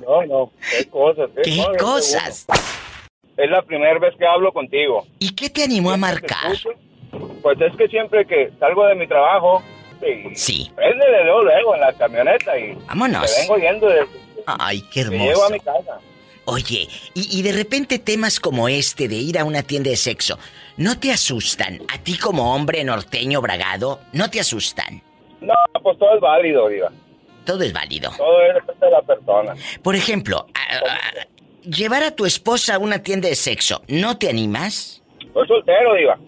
[0.00, 1.30] No, no, qué cosas.
[1.42, 2.46] ¿Qué cosas, cosas?
[3.36, 5.06] Es la primera vez que hablo contigo.
[5.18, 6.52] ¿Y qué te animó a marcar?
[7.42, 9.62] Pues es que siempre que salgo de mi trabajo,
[10.34, 13.30] sí, de luego, luego en la camioneta y Vámonos.
[13.30, 14.06] me vengo yendo de,
[14.46, 15.50] Ay, qué me llevo a hermoso.
[15.50, 15.98] mi casa.
[16.46, 20.38] Oye, y, y de repente temas como este de ir a una tienda de sexo,
[20.76, 21.80] ¿no te asustan?
[21.88, 25.02] A ti como hombre norteño bragado, ¿no te asustan?
[25.44, 26.90] No, pues todo es válido, Diva.
[27.44, 28.10] Todo es válido.
[28.16, 29.54] Todo es depende de la persona.
[29.82, 31.26] Por ejemplo, a- a-
[31.68, 35.02] llevar a tu esposa a una tienda de sexo, ¿no te animas?
[35.32, 36.18] Soy soltero, Diva.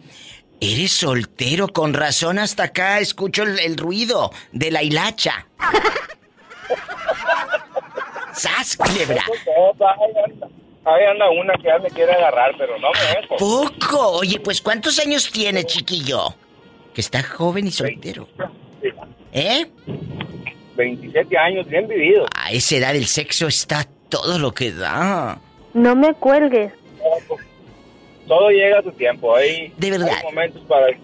[0.60, 5.46] Eres soltero, con razón hasta acá escucho el, el ruido de la hilacha.
[8.32, 9.22] ¡Sas, culebra!
[9.24, 10.46] Ahí anda,
[10.84, 13.36] ahí anda una que ya me quiere agarrar, pero no me dejo.
[13.36, 14.08] ¡Poco!
[14.18, 16.34] Oye, pues ¿cuántos años tiene, chiquillo?
[16.94, 18.28] Que está joven y soltero.
[19.32, 19.66] ¿Eh?
[20.76, 22.26] 27 años, bien vivido.
[22.36, 25.38] A esa edad el sexo está todo lo que da.
[25.74, 26.72] No me cuelgues.
[28.26, 29.34] Todo llega a su tiempo.
[29.36, 30.08] Hay, De verdad.
[30.16, 30.96] hay momentos para el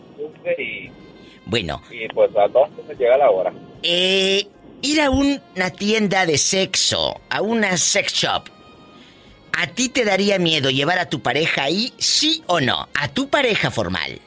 [0.59, 0.91] y,
[1.47, 3.53] Bueno, y pues a todos se llega la hora.
[3.83, 4.47] eh,
[4.83, 8.49] ir a una tienda de sexo, a una sex shop,
[9.57, 12.89] ¿a ti te daría miedo llevar a tu pareja ahí, sí o no?
[12.99, 14.21] A tu pareja formal.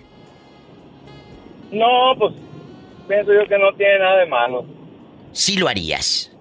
[1.72, 2.34] No, pues
[3.08, 4.66] pienso yo que no tiene nada de malo.
[5.32, 6.32] Sí lo harías.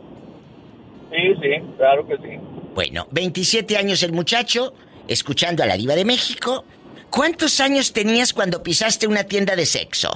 [1.10, 2.38] Sí, sí, claro que sí.
[2.74, 4.74] Bueno, 27 años el muchacho,
[5.06, 6.64] escuchando a la diva de México.
[7.10, 10.10] ¿Cuántos años tenías cuando pisaste una tienda de sexo?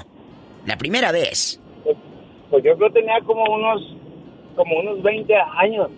[0.67, 1.61] La primera vez.
[2.51, 3.95] Pues yo creo que tenía como unos,
[4.57, 5.89] como unos 20 años.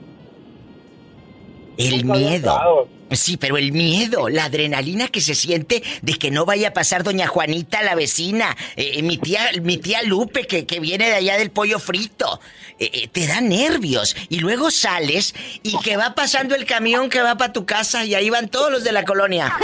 [1.79, 2.89] El Nunca miedo.
[3.11, 7.03] Sí, pero el miedo, la adrenalina que se siente de que no vaya a pasar
[7.03, 11.15] doña Juanita, la vecina, eh, eh, mi tía, mi tía Lupe que, que viene de
[11.15, 12.41] allá del pollo frito.
[12.81, 14.17] Eh, eh, te da nervios.
[14.31, 18.15] Y luego sales y que va pasando el camión que va para tu casa y
[18.15, 19.55] ahí van todos los de la colonia.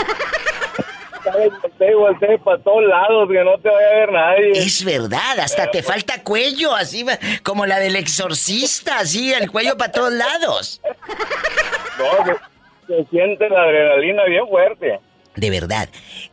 [1.23, 4.51] Para todos lados, que no te vaya a ver nadie.
[4.53, 7.05] Es verdad, hasta te falta cuello, así
[7.43, 10.79] como la del exorcista, así, el cuello para todos lados.
[11.97, 12.33] No,
[12.87, 14.99] se, siente la adrenalina bien fuerte.
[15.35, 15.89] De verdad.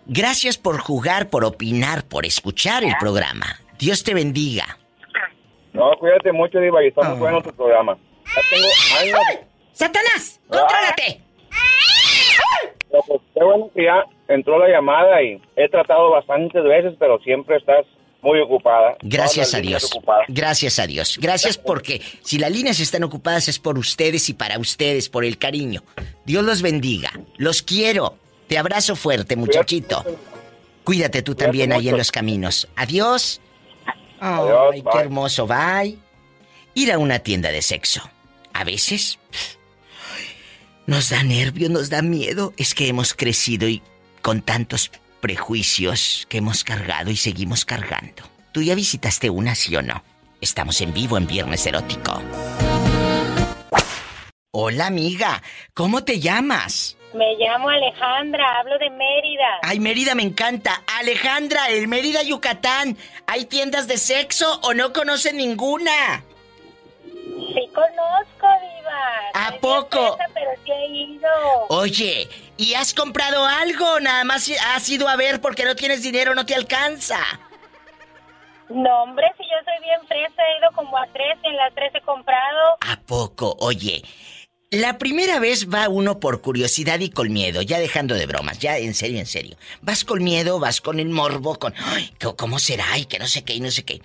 [0.06, 3.46] Gracias por jugar, por opinar, por escuchar el programa.
[3.78, 4.78] Dios te bendiga.
[5.72, 7.98] No, cuídate mucho, Diva, y está muy bueno tu programa.
[8.24, 10.40] Ya tengo años ¡Satanás!
[10.48, 11.20] ¡Contrólate!
[12.90, 17.18] Pero, pues, qué bueno que ya entró la llamada y he tratado bastantes veces, pero
[17.18, 17.84] siempre estás
[18.24, 18.96] muy ocupada.
[19.02, 19.90] Gracias a Dios.
[20.28, 21.18] Gracias a Dios.
[21.20, 25.36] Gracias porque si las líneas están ocupadas es por ustedes y para ustedes, por el
[25.36, 25.84] cariño.
[26.24, 27.12] Dios los bendiga.
[27.36, 28.18] Los quiero.
[28.48, 30.04] Te abrazo fuerte, muchachito.
[30.84, 32.66] Cuídate tú también ahí en los caminos.
[32.76, 33.40] Adiós.
[34.20, 34.92] Adiós, Ay, bye.
[34.92, 35.46] qué hermoso.
[35.46, 35.98] Bye.
[36.74, 38.10] Ir a una tienda de sexo.
[38.54, 39.18] A veces
[40.86, 42.54] nos da nervio, nos da miedo.
[42.56, 43.82] Es que hemos crecido y
[44.22, 44.90] con tantos
[45.24, 48.24] prejuicios que hemos cargado y seguimos cargando.
[48.52, 50.04] ¿Tú ya visitaste una, sí o no?
[50.38, 52.20] Estamos en vivo en Viernes Erótico.
[54.50, 55.42] Hola, amiga.
[55.72, 56.98] ¿Cómo te llamas?
[57.14, 59.60] Me llamo Alejandra, hablo de Mérida.
[59.62, 60.82] Ay, Mérida me encanta.
[60.98, 66.22] Alejandra, en Mérida, Yucatán, ¿hay tiendas de sexo o no conocen ninguna?
[67.36, 69.30] Sí conozco, Diva.
[69.34, 70.16] ¿A bien poco?
[70.34, 71.28] pero sí he ido.
[71.68, 74.00] Oye, ¿y has comprado algo?
[74.00, 77.18] Nada más has ido a ver porque no tienes dinero, no te alcanza.
[78.70, 81.74] No, hombre, si yo soy bien fresa, he ido como a tres y en las
[81.74, 82.76] tres he comprado.
[82.80, 83.56] ¿A poco?
[83.60, 84.02] Oye,
[84.70, 88.78] la primera vez va uno por curiosidad y con miedo, ya dejando de bromas, ya
[88.78, 89.56] en serio, en serio.
[89.82, 92.96] Vas con miedo, vas con el morbo, con, ay, ¿cómo- ¿cómo será?
[92.96, 94.00] Y que no sé qué, y no sé qué.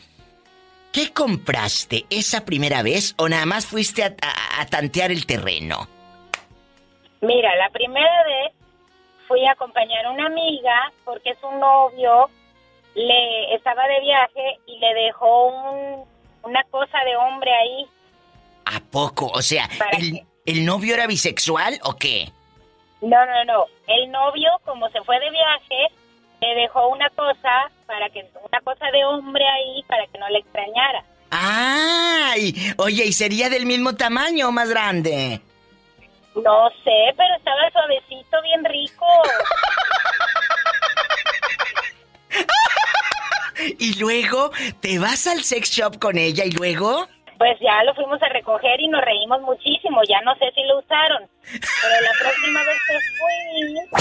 [0.91, 5.87] ¿Qué compraste esa primera vez o nada más fuiste a, a- a tantear el terreno?
[7.21, 8.53] Mira, la primera vez
[9.27, 12.29] fui a acompañar a una amiga porque su novio
[12.95, 16.05] le estaba de viaje y le dejó un,
[16.43, 17.85] una cosa de hombre ahí.
[18.65, 19.27] ¿A poco?
[19.27, 22.31] O sea, ¿el, el novio era bisexual o qué?
[23.01, 23.65] No, no, no.
[23.87, 25.87] El novio, como se fue de viaje,
[26.41, 30.39] le dejó una cosa para que una cosa de hombre ahí para que no le
[30.39, 31.03] extrañara.
[31.31, 32.73] ¡Ay!
[32.77, 35.41] Oye, ¿y sería del mismo tamaño o más grande?
[36.35, 39.05] No sé, pero estaba suavecito, bien rico.
[43.77, 47.07] Y luego te vas al sex shop con ella y luego...
[47.37, 50.01] Pues ya lo fuimos a recoger y nos reímos muchísimo.
[50.07, 51.23] Ya no sé si lo usaron.
[51.43, 53.99] Pero la próxima vez que fui,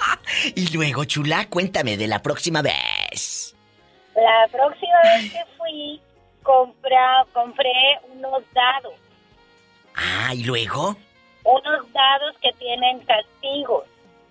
[0.54, 3.54] Y luego, chula, cuéntame de la próxima vez.
[4.14, 6.00] la próxima vez que fui,
[6.42, 7.70] compra, compré
[8.12, 8.94] unos dados.
[9.94, 10.96] Ah, y luego...
[11.42, 13.84] Unos dados que tienen castigos.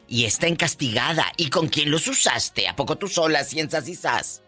[0.08, 1.26] Y está encastigada.
[1.38, 2.68] ¿Y con quién los usaste?
[2.68, 4.44] ¿A poco tú sola, cienzas y sas?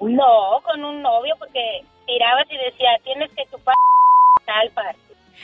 [0.00, 3.74] No, con un novio, porque tirabas y decía, tienes que chupar
[4.46, 4.98] tal parte.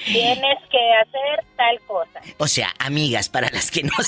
[0.04, 2.20] Tienes que hacer tal cosa.
[2.38, 3.92] O sea, amigas, para las que no...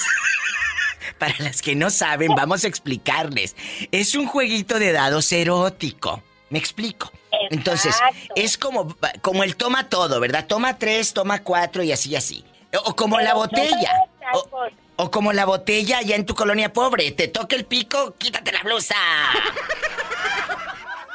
[1.18, 3.57] Para las que no saben, vamos a explicarles.
[3.92, 6.22] Es un jueguito de dados erótico.
[6.50, 7.12] ¿Me explico?
[7.50, 7.96] Entonces,
[8.34, 10.46] es como, como el toma todo, ¿verdad?
[10.46, 12.44] Toma tres, toma cuatro y así, así.
[12.84, 13.92] O como la botella.
[14.32, 14.48] O,
[14.96, 17.11] o como la botella allá en tu colonia pobre.
[17.12, 18.94] Te toca el pico, quítate la blusa.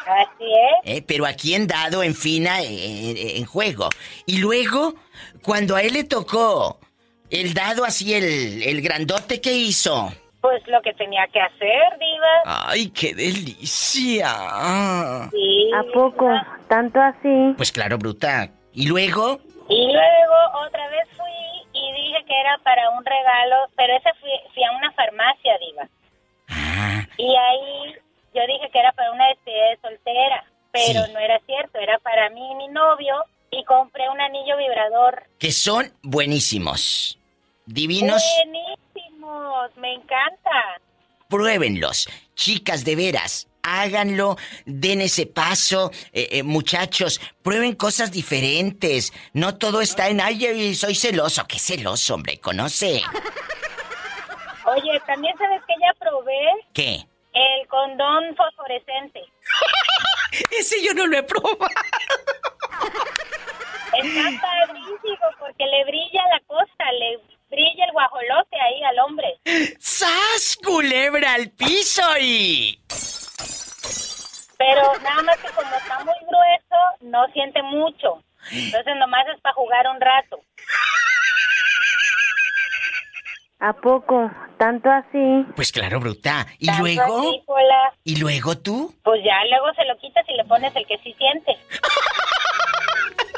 [0.06, 0.98] Así es.
[0.98, 3.90] Eh, Pero aquí en dado, en fina, en, en juego.
[4.26, 4.96] Y luego,
[5.42, 6.80] cuando a él le tocó
[7.32, 10.12] el dado así, el, el grandote, ¿qué hizo?
[10.42, 12.42] Pues lo que tenía que hacer, diva.
[12.68, 14.28] ¡Ay, qué delicia!
[15.32, 15.72] Sí.
[15.74, 16.28] ¿A poco?
[16.68, 17.54] ¿Tanto así?
[17.58, 18.50] Pues claro, bruta.
[18.74, 19.40] ¿Y luego?
[19.70, 24.30] Y luego otra vez fui y dije que era para un regalo, pero ese fui,
[24.54, 25.88] fui a una farmacia, diva.
[26.50, 27.06] Ah.
[27.18, 27.94] Y ahí
[28.34, 31.14] yo dije que era para una despedida de soltera, pero Sí.
[31.14, 33.16] no era cierto, era para mí y mi novio
[33.52, 35.24] y compré un anillo vibrador.
[35.40, 37.18] Que son buenísimos.
[37.74, 38.22] Divinos.
[38.46, 40.82] Buenísimos, me encanta.
[41.30, 42.08] Pruébenlos.
[42.36, 43.48] Chicas, de veras.
[43.64, 49.14] Háganlo, den ese paso, Eh, eh, muchachos, prueben cosas diferentes.
[49.34, 51.46] No todo está en, ay, soy celoso.
[51.48, 52.40] ¿Qué celoso, hombre?
[52.40, 53.02] Conoce.
[54.66, 56.42] Oye, también sabes que ya probé
[56.74, 57.06] ¿Qué?
[57.34, 59.22] el condón fosforescente.
[60.60, 61.58] Ese yo no lo he probado.
[63.94, 67.20] Está padrísimo porque le brilla la costa, le
[67.52, 69.40] brilla el guajolote ahí al hombre.
[69.80, 72.80] ¡Sas, culebra al piso y...
[74.58, 78.24] Pero nada más que como está muy grueso, no siente mucho.
[78.52, 80.40] Entonces nomás es para jugar un rato.
[83.60, 84.32] ¿A poco?
[84.58, 85.46] ¿Tanto así?
[85.56, 86.48] Pues claro, bruta.
[86.58, 87.20] ¿Y Tanto luego?
[87.20, 87.44] así.
[88.04, 88.96] ¿Y luego tú?
[89.04, 91.58] Pues ya luego se lo quitas y le pones el que sí siente.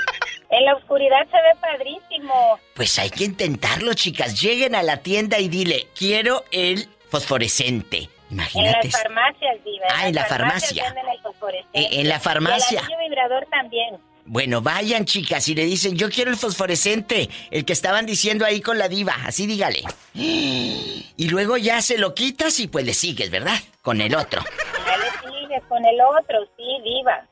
[0.58, 2.60] en la oscuridad se ve padrísimo.
[2.76, 4.40] Pues hay que intentarlo, chicas.
[4.42, 7.98] Lleguen a la tienda y dile, quiero el fosforescente.
[8.30, 8.88] En Imagínate.
[8.90, 9.86] las farmacias, Diva.
[9.92, 10.84] Ah, en la las farmacias farmacia.
[10.84, 11.80] venden el fosforescente.
[11.80, 12.82] Eh, en la farmacia.
[12.90, 13.98] Y el vibrador también.
[14.26, 18.62] Bueno, vayan chicas y le dicen, yo quiero el fosforescente, el que estaban diciendo ahí
[18.62, 19.84] con la diva, así dígale.
[20.14, 23.60] Y luego ya se lo quitas y pues le sigues, ¿verdad?
[23.82, 24.42] Con el otro.
[24.86, 27.28] Ya le sigues con el otro, sí, diva.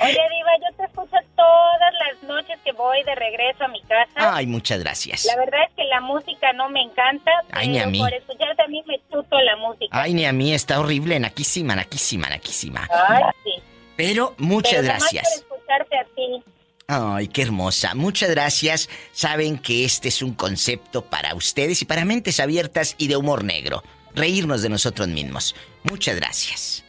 [0.00, 4.34] Oye, diva, yo te escucho todas las noches que voy de regreso a mi casa.
[4.36, 5.24] Ay, muchas gracias.
[5.24, 7.98] La verdad es que la música no me encanta, Ay, ni a mí.
[7.98, 9.88] por escucharte a mí me chuto la música.
[9.90, 12.88] Ay, ni a mí está horrible, naquísima, naquísima, naquísima.
[12.90, 13.50] Ay, sí.
[13.96, 15.44] Pero muchas Pero gracias.
[15.48, 16.42] por escucharte a ti.
[16.86, 17.94] Ay, qué hermosa.
[17.94, 18.88] Muchas gracias.
[19.12, 23.44] Saben que este es un concepto para ustedes y para mentes abiertas y de humor
[23.44, 23.82] negro.
[24.14, 25.54] Reírnos de nosotros mismos.
[25.82, 26.84] Muchas gracias.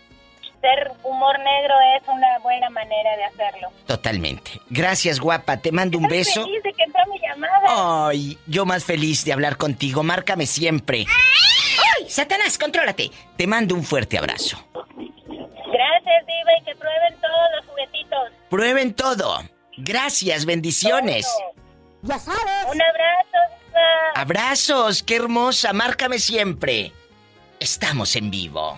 [0.62, 3.70] Ser humor negro es una buena manera de hacerlo.
[3.86, 4.51] Totalmente.
[4.70, 5.57] Gracias, guapa.
[5.57, 6.43] Te mando un beso.
[6.43, 8.07] feliz de que entró mi llamada.
[8.10, 10.03] Ay, yo más feliz de hablar contigo.
[10.03, 11.05] Márcame siempre.
[11.97, 12.10] ¡Ay!
[12.10, 13.10] Satanás, contrólate.
[13.38, 14.57] Te mando un fuerte abrazo.
[14.76, 18.32] Gracias, diva, y que prueben todos los juguetitos.
[18.49, 19.39] Prueben todo.
[19.78, 21.26] Gracias, bendiciones.
[22.01, 22.66] Ya sabes.
[22.66, 24.12] Un abrazo, diva.
[24.16, 25.72] Abrazos, qué hermosa.
[25.72, 26.91] Márcame siempre.
[27.60, 28.78] Estamos en vivo.